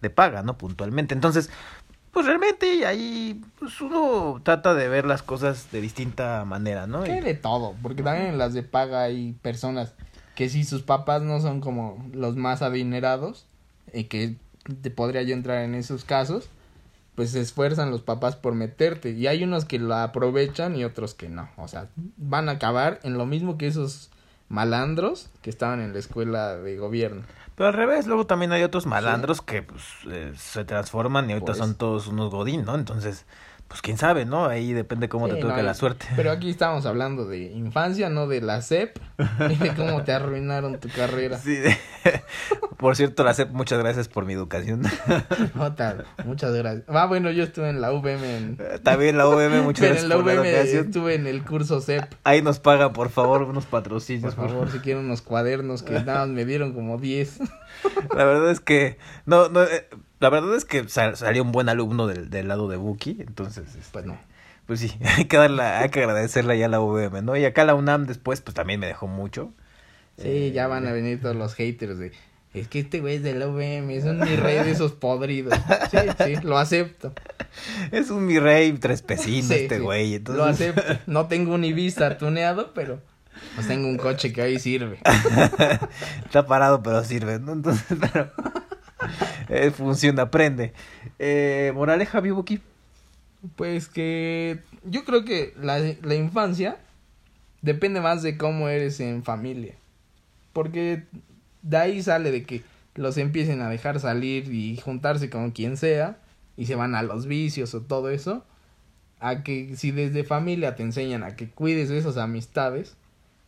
de 0.00 0.10
paga, 0.10 0.42
¿no? 0.42 0.58
Puntualmente. 0.58 1.14
Entonces, 1.14 1.50
pues 2.12 2.26
realmente 2.26 2.86
ahí 2.86 3.42
pues, 3.58 3.80
uno 3.80 4.40
trata 4.42 4.74
de 4.74 4.88
ver 4.88 5.04
las 5.04 5.22
cosas 5.22 5.70
de 5.72 5.80
distinta 5.80 6.44
manera, 6.44 6.86
¿no? 6.86 7.02
Hay 7.02 7.20
de 7.20 7.34
todo, 7.34 7.74
porque 7.82 8.02
también 8.02 8.28
en 8.28 8.38
las 8.38 8.54
de 8.54 8.62
paga 8.62 9.02
hay 9.02 9.32
personas 9.42 9.94
que 10.34 10.48
si 10.48 10.64
sus 10.64 10.82
papás 10.82 11.22
no 11.22 11.40
son 11.40 11.60
como 11.60 12.08
los 12.12 12.36
más 12.36 12.62
adinerados, 12.62 13.46
y 13.94 14.04
que 14.04 14.36
te 14.82 14.90
podría 14.90 15.22
yo 15.22 15.34
entrar 15.34 15.62
en 15.64 15.74
esos 15.74 16.04
casos, 16.04 16.48
pues 17.14 17.30
se 17.30 17.40
esfuerzan 17.40 17.90
los 17.90 18.02
papás 18.02 18.36
por 18.36 18.54
meterte. 18.54 19.10
Y 19.10 19.26
hay 19.26 19.44
unos 19.44 19.64
que 19.64 19.78
la 19.78 20.02
aprovechan 20.02 20.76
y 20.76 20.84
otros 20.84 21.14
que 21.14 21.28
no. 21.28 21.48
O 21.56 21.68
sea, 21.68 21.88
van 22.16 22.48
a 22.48 22.52
acabar 22.52 23.00
en 23.04 23.14
lo 23.14 23.24
mismo 23.24 23.56
que 23.56 23.66
esos 23.66 24.10
malandros 24.48 25.30
que 25.42 25.50
estaban 25.50 25.80
en 25.80 25.92
la 25.92 25.98
escuela 25.98 26.56
de 26.56 26.76
gobierno. 26.76 27.22
Pero 27.56 27.68
al 27.68 27.74
revés, 27.74 28.06
luego 28.06 28.26
también 28.26 28.50
hay 28.52 28.62
otros 28.64 28.84
malandros 28.86 29.40
que 29.40 29.62
pues 29.62 29.82
eh, 30.10 30.32
se 30.36 30.64
transforman 30.64 31.30
y 31.30 31.34
ahorita 31.34 31.52
Pues. 31.52 31.58
son 31.58 31.76
todos 31.76 32.08
unos 32.08 32.30
godín, 32.30 32.64
¿no? 32.64 32.74
Entonces, 32.74 33.26
pues 33.74 33.82
quién 33.82 33.98
sabe, 33.98 34.24
¿no? 34.24 34.46
Ahí 34.46 34.72
depende 34.72 35.08
cómo 35.08 35.26
te 35.26 35.34
toque 35.34 35.56
no, 35.56 35.62
la 35.64 35.74
suerte. 35.74 36.06
Pero 36.14 36.30
aquí 36.30 36.48
estamos 36.48 36.86
hablando 36.86 37.26
de 37.26 37.50
infancia, 37.50 38.08
no 38.08 38.28
de 38.28 38.40
la 38.40 38.62
SEP, 38.62 38.96
y 39.50 39.56
de 39.56 39.74
cómo 39.74 40.04
te 40.04 40.12
arruinaron 40.12 40.78
tu 40.78 40.88
carrera. 40.90 41.38
Sí, 41.38 41.56
de- 41.56 41.76
por 42.78 42.94
cierto, 42.94 43.24
la 43.24 43.34
CEP, 43.34 43.50
muchas 43.50 43.80
gracias 43.80 44.06
por 44.06 44.26
mi 44.26 44.32
educación. 44.32 44.82
Jota, 45.56 46.04
muchas 46.24 46.54
gracias. 46.54 46.84
Ah, 46.86 47.06
bueno, 47.06 47.32
yo 47.32 47.42
estuve 47.42 47.68
en 47.68 47.80
la 47.80 47.90
VM. 47.90 48.36
En... 48.36 48.58
También 48.84 49.18
la 49.18 49.26
UVM, 49.26 49.64
muchas 49.64 49.80
Pero 49.80 49.94
gracias 49.94 50.02
en 50.04 50.08
la 50.08 50.14
por 50.14 50.24
la 50.26 50.60
estuve 50.60 51.14
en 51.16 51.26
el 51.26 51.44
curso 51.44 51.80
CEP. 51.80 52.04
Ahí 52.22 52.42
nos 52.42 52.60
pagan, 52.60 52.92
por 52.92 53.10
favor, 53.10 53.42
unos 53.42 53.66
patrocinios. 53.66 54.36
por 54.36 54.50
favor, 54.50 54.70
si 54.70 54.78
quieren 54.78 55.04
unos 55.04 55.20
cuadernos 55.20 55.82
que 55.82 55.94
nada 55.94 56.20
más 56.20 56.28
me 56.28 56.44
dieron 56.44 56.74
como 56.74 56.98
10. 56.98 57.40
La 58.14 58.24
verdad 58.24 58.52
es 58.52 58.60
que, 58.60 58.98
no, 59.26 59.48
no, 59.48 59.64
eh, 59.64 59.88
la 60.20 60.28
verdad 60.30 60.54
es 60.56 60.64
que 60.64 60.88
sal- 60.88 61.16
salió 61.16 61.42
un 61.42 61.52
buen 61.52 61.68
alumno 61.68 62.06
del, 62.06 62.30
del 62.30 62.48
lado 62.48 62.68
de 62.68 62.76
Buki, 62.76 63.16
entonces, 63.20 63.64
este, 63.74 63.90
Pues 63.92 64.04
no. 64.06 64.16
pues 64.66 64.80
sí, 64.80 64.92
hay 65.16 65.26
que 65.26 65.36
darla, 65.36 65.80
hay 65.80 65.90
que 65.90 66.00
agradecerle 66.00 66.58
ya 66.58 66.66
a 66.66 66.68
la 66.68 66.80
UVM, 66.80 67.22
¿no? 67.24 67.36
Y 67.36 67.44
acá 67.44 67.64
la 67.64 67.74
UNAM 67.74 68.06
después, 68.06 68.40
pues 68.40 68.54
también 68.54 68.80
me 68.80 68.86
dejó 68.86 69.06
mucho. 69.06 69.52
Sí, 70.16 70.52
ya 70.52 70.68
van 70.68 70.86
a 70.86 70.92
venir 70.92 71.20
todos 71.20 71.34
los 71.36 71.54
haters 71.54 71.98
de. 71.98 72.12
Es 72.54 72.68
que 72.68 72.78
este 72.78 73.00
güey 73.00 73.16
es 73.16 73.22
de 73.24 73.34
la 73.34 73.48
VM, 73.48 73.96
es 73.96 74.04
un 74.04 74.20
mi 74.20 74.36
rey 74.36 74.62
de 74.62 74.70
esos 74.70 74.92
podridos. 75.00 75.58
Sí, 75.90 75.98
sí, 76.24 76.36
lo 76.44 76.56
acepto. 76.56 77.12
Es 77.90 78.10
un 78.10 78.26
mi 78.26 78.38
rey 78.38 78.72
tres 78.74 79.02
pesinos 79.02 79.48
Sí, 79.48 79.54
este 79.54 79.78
sí, 79.78 79.82
güey, 79.82 80.14
entonces. 80.14 80.38
Lo 80.38 80.44
acepto. 80.48 80.82
No 81.08 81.26
tengo 81.26 81.52
un 81.54 81.64
Ibiza 81.64 82.16
tuneado, 82.16 82.72
pero 82.72 83.00
pues 83.56 83.66
tengo 83.66 83.88
un 83.88 83.96
coche 83.96 84.32
que 84.32 84.40
ahí 84.42 84.60
sirve. 84.60 85.00
Está 86.24 86.46
parado, 86.46 86.80
pero 86.80 87.02
sirve, 87.02 87.40
¿no? 87.40 87.52
Entonces, 87.54 87.84
pero. 88.00 88.30
eh, 89.48 89.70
funciona, 89.70 90.22
aprende. 90.22 90.72
Eh, 91.18 91.72
moraleja, 91.74 92.18
aquí. 92.18 92.60
Pues 93.56 93.88
que 93.88 94.60
yo 94.84 95.04
creo 95.04 95.24
que 95.24 95.52
la, 95.60 95.78
la 95.78 96.14
infancia 96.14 96.78
depende 97.62 98.00
más 98.00 98.22
de 98.22 98.36
cómo 98.36 98.68
eres 98.68 99.00
en 99.00 99.22
familia. 99.22 99.74
Porque 100.52 101.04
de 101.62 101.76
ahí 101.76 102.02
sale 102.02 102.30
de 102.30 102.44
que 102.44 102.62
los 102.94 103.16
empiecen 103.18 103.60
a 103.60 103.68
dejar 103.68 104.00
salir 104.00 104.52
y 104.52 104.76
juntarse 104.76 105.30
con 105.30 105.50
quien 105.50 105.76
sea 105.76 106.18
y 106.56 106.66
se 106.66 106.74
van 106.74 106.94
a 106.94 107.02
los 107.02 107.26
vicios 107.26 107.74
o 107.74 107.82
todo 107.82 108.10
eso. 108.10 108.44
A 109.20 109.42
que 109.42 109.76
si 109.76 109.90
desde 109.90 110.24
familia 110.24 110.74
te 110.74 110.82
enseñan 110.82 111.22
a 111.22 111.36
que 111.36 111.48
cuides 111.48 111.90
esas 111.90 112.16
amistades, 112.16 112.96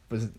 pues 0.09 0.31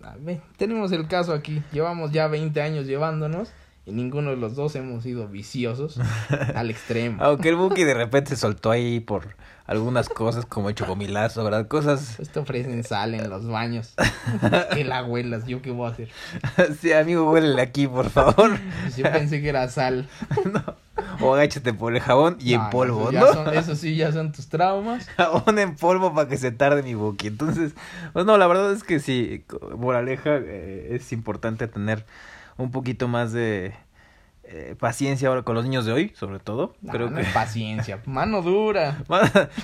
tenemos 0.57 0.91
el 0.91 1.07
caso 1.07 1.33
aquí. 1.33 1.61
Llevamos 1.71 2.11
ya 2.11 2.27
20 2.27 2.61
años 2.61 2.87
llevándonos 2.87 3.51
y 3.87 3.93
ninguno 3.93 4.31
de 4.31 4.37
los 4.37 4.55
dos 4.55 4.75
hemos 4.75 5.03
sido 5.03 5.27
viciosos 5.29 5.97
al 6.55 6.69
extremo. 6.69 7.23
Aunque 7.23 7.47
el 7.49 7.55
Buki 7.55 7.85
de 7.85 7.93
repente 7.93 8.31
se 8.31 8.35
soltó 8.35 8.69
ahí 8.69 8.99
por 8.99 9.35
algunas 9.65 10.09
cosas 10.09 10.45
como 10.45 10.67
el 10.69 10.75
chocomilazo, 10.75 11.43
¿verdad? 11.43 11.67
Cosas. 11.67 12.17
Te 12.31 12.39
ofrecen 12.39 12.83
sal 12.83 13.15
en 13.15 13.29
los 13.29 13.47
baños. 13.47 13.93
que 14.73 14.83
la 14.83 15.03
huelas, 15.05 15.45
¿yo 15.45 15.61
qué 15.61 15.71
voy 15.71 15.87
a 15.87 15.91
hacer? 15.91 16.09
sí, 16.81 16.91
amigo, 16.91 17.31
huélele 17.31 17.61
aquí, 17.61 17.87
por 17.87 18.09
favor. 18.09 18.57
Yo 18.97 19.09
pensé 19.11 19.41
que 19.41 19.49
era 19.49 19.67
sal. 19.69 20.07
O 21.21 21.33
agáchate 21.33 21.73
por 21.73 21.93
el 21.95 22.01
jabón 22.01 22.37
y 22.39 22.57
No, 22.57 22.65
en 22.65 22.69
polvo, 22.71 23.09
eso, 23.09 23.19
¿no? 23.19 23.33
son- 23.33 23.53
eso 23.53 23.75
sí, 23.75 23.95
ya 23.95 24.11
son 24.11 24.31
tus 24.33 24.47
traumas. 24.49 25.07
Jabón 25.15 25.59
en 25.59 25.75
polvo 25.75 26.13
para 26.13 26.27
que 26.27 26.37
se 26.37 26.51
tarde 26.51 26.83
mi 26.83 26.93
Buki. 26.93 27.27
Entonces, 27.27 27.73
pues 28.13 28.25
no, 28.25 28.37
la 28.37 28.47
verdad 28.47 28.73
es 28.73 28.83
que 28.83 28.99
sí, 28.99 29.45
moraleja, 29.77 30.37
eh, 30.37 30.89
es 30.91 31.11
importante 31.13 31.67
tener 31.67 32.05
un 32.57 32.71
poquito 32.71 33.07
más 33.07 33.31
de 33.31 33.73
eh, 34.43 34.75
paciencia 34.79 35.27
ahora 35.27 35.43
con 35.43 35.55
los 35.55 35.63
niños 35.65 35.85
de 35.85 35.91
hoy, 35.91 36.13
sobre 36.15 36.39
todo. 36.39 36.73
Creo 36.89 37.09
no 37.09 37.15
que. 37.17 37.21
es 37.23 37.27
paciencia. 37.33 38.01
Mano 38.05 38.41
dura. 38.41 39.03
La 39.09 39.19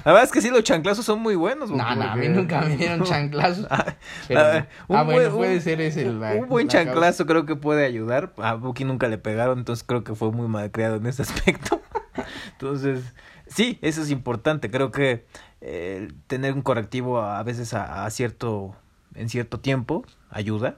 verdad 0.06 0.23
es 0.23 0.32
que 0.32 0.41
sí, 0.41 0.49
los 0.49 0.63
chanclazos 0.63 1.06
son 1.06 1.19
muy 1.21 1.36
buenos. 1.36 1.69
No, 1.71 1.77
no, 1.95 2.03
a 2.03 2.15
mí 2.15 2.27
nunca 2.27 2.62
me 2.62 2.75
dieron 2.75 3.01
chanclazos. 3.06 3.65
Ah, 3.69 3.95
Pero, 4.27 4.41
ah, 4.41 4.65
bueno, 4.88 5.06
buen- 5.06 5.32
puede 5.32 5.56
un- 5.56 5.62
ser 5.62 5.79
ese 5.82 6.06
la- 6.12 6.34
un 6.36 6.49
buen 6.49 6.67
la 6.67 6.73
chanclazo 6.73 7.25
creo 7.25 7.45
que 7.45 7.56
puede 7.56 7.86
ayudar. 7.86 8.34
A 8.38 8.56
Buki 8.56 8.84
nunca 8.84 9.08
le 9.08 9.17
pegaron, 9.17 9.60
entonces 9.60 9.86
creo 9.88 10.03
que 10.03 10.15
fue 10.15 10.32
muy 10.32 10.47
mal 10.47 10.69
criado 10.71 10.97
en 10.97 11.06
ese 11.06 11.21
aspecto. 11.21 11.82
Entonces, 12.51 13.13
sí, 13.47 13.79
eso 13.82 14.01
es 14.01 14.12
importante. 14.12 14.69
Creo 14.69 14.91
que 14.91 15.25
eh, 15.62 16.10
tener 16.27 16.53
un 16.53 16.62
correctivo 16.62 17.19
a, 17.21 17.39
a 17.39 17.43
veces 17.43 17.73
a, 17.73 18.06
a 18.06 18.10
cierto, 18.10 18.75
en 19.15 19.29
cierto 19.29 19.60
tiempo 19.62 20.03
ayuda 20.29 20.77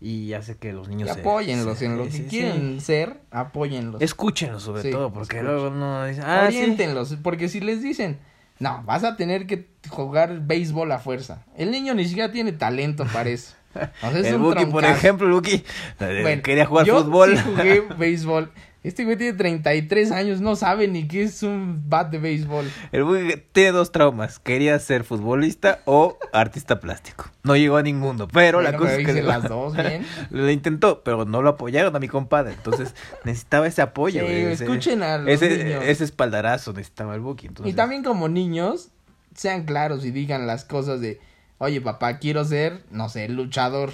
y 0.00 0.32
hace 0.34 0.56
que 0.56 0.72
los 0.72 0.88
niños 0.88 1.10
se- 1.10 1.20
apóyenlos 1.20 1.80
en 1.82 1.96
lo 1.96 2.04
que 2.04 2.10
sí, 2.10 2.18
sí. 2.24 2.28
quieren 2.28 2.80
ser, 2.80 3.20
apóyenlos. 3.30 4.00
Escúchenlos 4.02 4.62
sobre 4.62 4.90
todo, 4.90 5.12
porque 5.12 5.36
escuchen. 5.38 5.46
luego 5.54 5.70
no 5.70 6.04
dicen, 6.06 6.24
ah. 6.26 6.44
Oriéntenlos, 6.46 7.16
porque 7.22 7.48
si 7.48 7.60
les 7.60 7.82
dicen, 7.82 8.18
no, 8.58 8.82
vas 8.84 9.02
a 9.04 9.16
tener 9.16 9.46
que 9.46 9.68
jugar 9.88 10.40
béisbol 10.46 10.90
a 10.92 10.98
fuerza. 10.98 11.44
El 11.56 11.70
niño 11.70 11.94
ni 11.94 12.04
siquiera 12.06 12.30
tiene 12.32 12.52
talento 12.52 13.04
para 13.12 13.30
eso. 13.30 13.54
O 13.74 14.10
sea, 14.10 14.20
es 14.20 14.26
el 14.26 14.38
Buki, 14.38 14.66
por 14.66 14.84
ejemplo, 14.84 15.28
Buki 15.34 15.64
Bueno, 15.98 16.42
quería 16.42 16.66
jugar 16.66 16.86
yo 16.86 17.02
fútbol. 17.02 17.36
sí 17.36 17.42
jugué 17.44 17.80
béisbol. 17.98 18.52
Este 18.84 19.04
güey 19.04 19.16
tiene 19.16 19.32
33 19.36 20.12
años, 20.12 20.40
no 20.42 20.56
sabe 20.56 20.86
ni 20.88 21.08
qué 21.08 21.22
es 21.22 21.42
un 21.42 21.82
bat 21.88 22.10
de 22.10 22.18
béisbol. 22.18 22.70
El 22.92 23.04
Buki 23.04 23.42
tiene 23.52 23.72
dos 23.72 23.90
traumas. 23.92 24.38
Quería 24.38 24.78
ser 24.78 25.04
futbolista 25.04 25.80
o 25.86 26.18
artista 26.34 26.80
plástico. 26.80 27.24
No 27.42 27.56
llegó 27.56 27.78
a 27.78 27.82
ninguno, 27.82 28.28
pero 28.28 28.60
la 28.60 28.76
cosa 28.76 28.96
es 28.96 29.06
que... 29.06 29.22
las 29.22 29.48
dos 29.48 29.74
bien. 29.74 30.04
Lo 30.30 30.50
intentó, 30.50 31.02
pero 31.02 31.24
no 31.24 31.40
lo 31.40 31.48
apoyaron 31.50 31.96
a 31.96 31.98
mi 31.98 32.08
compadre. 32.08 32.52
Entonces 32.52 32.94
necesitaba 33.24 33.66
ese 33.66 33.80
apoyo. 33.80 34.20
Sí, 34.20 34.26
güey, 34.26 34.42
ese- 34.52 34.64
escuchen 34.64 35.02
a 35.02 35.16
los 35.16 35.28
ese, 35.30 35.64
niños. 35.64 35.82
ese 35.86 36.04
espaldarazo 36.04 36.72
necesitaba 36.74 37.14
el 37.14 37.20
Buki. 37.22 37.46
Entonces, 37.46 37.72
Y 37.72 37.74
también 37.74 38.04
como 38.04 38.28
niños, 38.28 38.90
sean 39.34 39.64
claros 39.64 40.04
y 40.04 40.10
digan 40.10 40.46
las 40.46 40.64
cosas 40.66 41.00
de, 41.00 41.20
Oye, 41.58 41.80
papá, 41.80 42.18
quiero 42.18 42.44
ser, 42.44 42.82
no 42.90 43.08
sé, 43.08 43.28
luchador. 43.30 43.92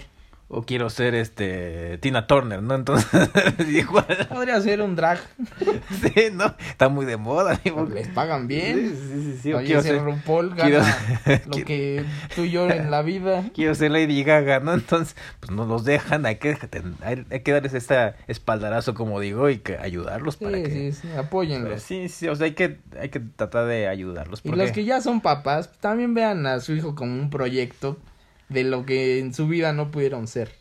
O 0.52 0.62
quiero 0.62 0.90
ser 0.90 1.14
este 1.14 1.98
Tina 1.98 2.26
Turner, 2.26 2.60
¿no? 2.60 2.74
Entonces, 2.74 3.08
igual. 3.68 4.04
Podría 4.28 4.60
ser 4.60 4.82
un 4.82 4.96
drag. 4.96 5.20
Sí, 6.02 6.24
¿no? 6.32 6.54
Está 6.70 6.88
muy 6.88 7.06
de 7.06 7.16
moda. 7.16 7.60
¿no? 7.64 7.84
Les 7.86 8.08
pagan 8.08 8.48
bien. 8.48 8.90
Sí, 8.90 8.96
sí, 9.22 9.38
sí. 9.42 9.52
Oye, 9.52 9.66
quiero 9.66 9.82
ser, 9.82 10.02
RuPaul 10.02 10.54
quiero- 10.56 10.80
gana 10.80 11.42
lo 11.46 11.50
quiero- 11.52 11.66
que 11.66 12.04
tú 12.34 12.42
y 12.42 12.50
yo 12.50 12.68
en 12.68 12.90
la 12.90 13.02
vida. 13.02 13.44
quiero 13.54 13.74
ser 13.76 13.92
Lady 13.92 14.24
Gaga, 14.24 14.58
¿no? 14.60 14.74
Entonces, 14.74 15.14
pues 15.38 15.52
no 15.52 15.66
los 15.66 15.84
dejan, 15.84 16.26
hay 16.26 16.36
que, 16.36 16.56
hay, 17.02 17.24
hay 17.30 17.40
que 17.40 17.52
darles 17.52 17.74
esta 17.74 18.16
espaldarazo, 18.26 18.94
como 18.94 19.20
digo, 19.20 19.48
y 19.50 19.58
que 19.58 19.76
ayudarlos 19.78 20.36
para 20.36 20.56
Sí, 20.56 20.62
que... 20.64 20.70
sí, 20.70 20.92
sí, 20.92 21.08
apóyenlos. 21.16 21.80
Sí, 21.82 22.08
sí, 22.08 22.26
o 22.28 22.34
sea, 22.34 22.46
hay 22.46 22.54
que, 22.54 22.78
hay 22.98 23.10
que 23.10 23.20
tratar 23.20 23.66
de 23.66 23.86
ayudarlos. 23.86 24.40
Y 24.44 24.50
los 24.50 24.72
que 24.72 24.84
ya 24.84 25.00
son 25.00 25.20
papás, 25.20 25.70
también 25.80 26.12
vean 26.14 26.44
a 26.46 26.58
su 26.60 26.72
hijo 26.74 26.94
como 26.96 27.14
un 27.14 27.30
proyecto 27.30 27.98
de 28.50 28.64
lo 28.64 28.84
que 28.84 29.18
en 29.18 29.32
su 29.32 29.48
vida 29.48 29.72
no 29.72 29.90
pudieron 29.90 30.26
ser. 30.26 30.52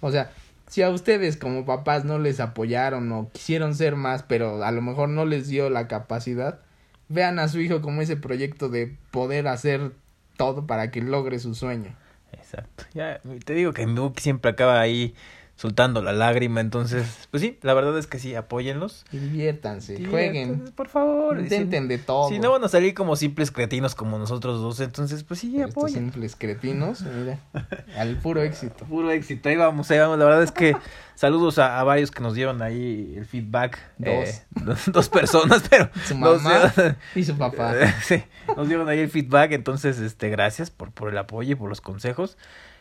O 0.00 0.12
sea, 0.12 0.30
si 0.68 0.82
a 0.82 0.90
ustedes 0.90 1.36
como 1.36 1.64
papás 1.64 2.04
no 2.04 2.18
les 2.18 2.38
apoyaron 2.38 3.10
o 3.10 3.30
quisieron 3.32 3.74
ser 3.74 3.96
más, 3.96 4.22
pero 4.22 4.62
a 4.62 4.70
lo 4.70 4.82
mejor 4.82 5.08
no 5.08 5.24
les 5.24 5.48
dio 5.48 5.70
la 5.70 5.88
capacidad, 5.88 6.60
vean 7.08 7.38
a 7.38 7.48
su 7.48 7.60
hijo 7.60 7.82
como 7.82 8.02
ese 8.02 8.16
proyecto 8.16 8.68
de 8.68 8.94
poder 9.10 9.48
hacer 9.48 9.92
todo 10.36 10.66
para 10.66 10.90
que 10.90 11.00
logre 11.00 11.38
su 11.38 11.54
sueño. 11.54 11.96
Exacto. 12.32 12.84
Ya, 12.94 13.20
te 13.44 13.54
digo 13.54 13.72
que 13.72 13.86
mi 13.86 13.98
Buki 13.98 14.22
siempre 14.22 14.50
acaba 14.50 14.80
ahí 14.80 15.14
soltando 15.58 16.02
la 16.02 16.12
lágrima, 16.12 16.60
entonces, 16.60 17.26
pues 17.32 17.40
sí, 17.42 17.58
la 17.62 17.74
verdad 17.74 17.98
es 17.98 18.06
que 18.06 18.20
sí, 18.20 18.32
apóyenlos. 18.36 19.04
Y 19.10 19.18
diviértanse, 19.18 20.06
jueguen, 20.06 20.70
por 20.76 20.86
favor. 20.88 21.40
intenten 21.40 21.88
de 21.88 21.98
todo. 21.98 22.28
Si, 22.28 22.34
si 22.36 22.40
no 22.40 22.52
van 22.52 22.62
a 22.62 22.68
salir 22.68 22.94
como 22.94 23.16
simples 23.16 23.50
cretinos 23.50 23.96
como 23.96 24.18
nosotros 24.20 24.60
dos, 24.60 24.78
entonces, 24.78 25.24
pues 25.24 25.40
sí, 25.40 25.60
apoyen. 25.60 25.96
simples 26.12 26.36
cretinos, 26.36 27.00
mira, 27.02 27.40
al 27.98 28.16
puro 28.18 28.40
éxito. 28.42 28.84
Puro 28.84 29.10
éxito, 29.10 29.48
ahí 29.48 29.56
vamos, 29.56 29.90
ahí 29.90 29.98
vamos. 29.98 30.16
La 30.16 30.26
verdad 30.26 30.44
es 30.44 30.52
que 30.52 30.76
saludos 31.16 31.58
a, 31.58 31.80
a 31.80 31.82
varios 31.82 32.12
que 32.12 32.22
nos 32.22 32.34
dieron 32.34 32.62
ahí 32.62 33.14
el 33.16 33.26
feedback. 33.26 33.80
Dos. 33.98 34.28
eh, 34.28 34.42
dos 34.92 35.08
personas, 35.08 35.64
pero 35.68 35.90
Su 36.06 36.14
mamá 36.16 36.72
dieron- 36.76 36.96
y 37.16 37.24
su 37.24 37.36
papá. 37.36 37.74
sí, 38.04 38.22
nos 38.56 38.68
dieron 38.68 38.88
ahí 38.88 39.00
el 39.00 39.10
feedback, 39.10 39.50
entonces, 39.50 39.98
este, 39.98 40.30
gracias 40.30 40.70
por, 40.70 40.92
por 40.92 41.08
el 41.10 41.18
apoyo 41.18 41.50
y 41.50 41.54
por 41.56 41.68
los 41.68 41.80
consejos. 41.80 42.38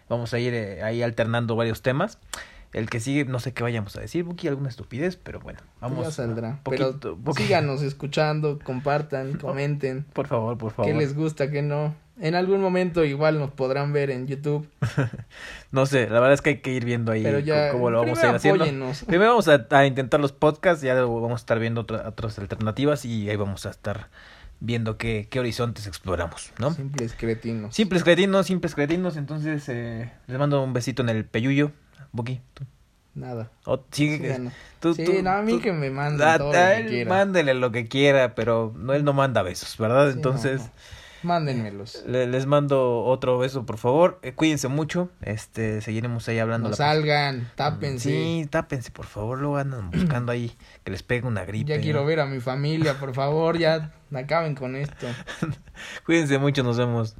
Vamos 0.10 0.32
a 0.36 0.40
ir 0.40 0.54
eh, 0.54 0.84
ahí 0.84 1.02
alternando 1.02 1.56
varios 1.56 1.82
temas. 1.82 2.20
El 2.74 2.90
que 2.90 3.00
sigue, 3.00 3.26
no 3.26 3.40
sé 3.40 3.54
qué 3.54 3.64
vayamos 3.64 3.96
a 3.96 4.02
decir, 4.02 4.24
Buki, 4.24 4.48
alguna 4.48 4.70
estupidez, 4.70 5.16
pero 5.16 5.40
bueno, 5.40 5.60
vamos. 5.80 6.06
ya 6.06 6.12
saldrá. 6.12 6.60
poquito- 6.64 7.00
Pero 7.24 7.34
síganos 7.34 7.82
escuchando, 7.82 8.60
compartan, 8.64 9.34
comenten. 9.42 10.06
Por 10.14 10.28
favor, 10.28 10.58
por 10.58 10.72
favor. 10.74 10.92
¿Qué 10.92 10.98
les 10.98 11.16
gusta, 11.16 11.50
qué 11.50 11.62
no? 11.62 11.96
En 12.20 12.34
algún 12.34 12.62
momento 12.62 13.06
igual 13.06 13.38
nos 13.40 13.52
podrán 13.52 13.94
ver 13.94 14.10
en 14.10 14.28
YouTube. 14.28 14.68
No 15.72 15.86
sé, 15.86 16.06
la 16.10 16.20
verdad 16.20 16.34
es 16.34 16.42
que 16.42 16.50
hay 16.52 16.58
que 16.62 16.72
ir 16.74 16.86
viendo 16.86 17.12
ahí 17.12 17.22
Pero 17.24 17.40
ya, 17.40 17.72
cómo 17.72 17.90
lo 17.90 18.00
vamos 18.02 18.20
a 18.24 18.30
ir 18.30 18.36
haciendo. 18.36 18.66
Primero 19.08 19.32
vamos 19.32 19.48
a, 19.50 19.68
a 19.70 19.86
intentar 19.86 20.20
los 20.20 20.32
podcasts, 20.32 20.82
ya 20.82 20.94
luego 20.96 21.22
vamos 21.22 21.42
a 21.42 21.44
estar 21.44 21.60
viendo 21.60 21.82
otra- 21.82 22.08
otras 22.08 22.40
alternativas 22.40 23.06
y 23.06 23.30
ahí 23.30 23.36
vamos 23.36 23.66
a 23.66 23.70
estar 23.70 24.10
viendo 24.60 24.98
qué, 24.98 25.28
qué 25.30 25.40
horizontes 25.40 25.86
exploramos, 25.88 26.52
¿no? 26.60 26.74
Simples 26.74 27.14
cretinos. 27.18 27.76
Simples 27.76 28.04
cretinos, 28.04 28.48
simples 28.48 28.74
cretinos, 28.76 29.18
entonces 29.18 29.68
eh, 29.70 30.12
les 30.26 30.40
mando 30.40 30.64
un 30.64 30.74
besito 30.74 31.04
en 31.04 31.10
el 31.10 31.26
peyuyo. 31.26 31.72
Buki, 32.12 32.42
tú. 32.54 32.64
Nada. 33.16 33.50
O- 33.66 33.84
sigue, 33.92 34.18
Síganos. 34.20 34.54
tú- 34.80 34.94
sí, 34.94 35.04
tú- 35.04 35.24
no, 35.24 35.32
a 35.32 35.42
mí 35.42 35.54
tú- 35.54 35.62
que 35.62 35.74
me 35.74 35.90
manden 35.90 36.28
a- 36.28 36.38
todo 36.38 36.48
lo 36.48 36.54
que 36.54 36.78
él 36.78 36.88
quieran. 36.88 37.18
mándele 37.18 37.54
lo 37.56 37.72
que 37.72 37.88
quiera, 37.88 38.36
pero 38.36 38.74
no, 38.78 38.94
él 38.94 39.04
no 39.04 39.14
manda 39.14 39.42
besos, 39.42 39.76
¿verdad? 39.78 40.10
Sí, 40.12 40.14
Entonces... 40.18 40.62
no. 40.62 40.72
Mándenmelos. 41.24 42.04
le- 42.06 42.28
les 42.28 42.46
mando 42.46 43.04
otro 43.04 43.40
beso, 43.40 43.66
por 43.66 43.78
favor. 43.80 44.20
Eh, 44.22 44.34
cuídense 44.34 44.68
mucho. 44.68 45.10
Este, 45.22 45.82
seguiremos 45.82 46.30
ahí 46.30 46.38
hablando. 46.38 46.70
No 46.70 46.76
salgan, 46.76 47.50
tápense. 47.56 48.08
Sí, 48.10 48.48
tápense, 48.52 48.92
por 48.92 49.08
favor. 49.08 49.40
Luego 49.40 49.58
andan 49.58 49.90
buscando 50.22 50.32
ahí 50.32 50.56
que 50.84 50.92
les 50.92 51.02
pegue 51.02 51.26
una 51.28 51.44
gripe. 51.44 51.70
ya 51.76 51.82
quiero 51.82 52.02
¿no? 52.02 52.06
ver 52.06 52.20
a 52.20 52.28
mi 52.28 52.40
familia, 52.40 53.00
por 53.00 53.16
favor, 53.16 53.58
ya 53.58 53.94
acaben 54.14 54.54
con 54.54 54.76
esto. 54.76 55.08
Cuídense 56.06 56.38
mucho, 56.38 56.62
nos 56.64 56.78
vemos. 56.78 57.16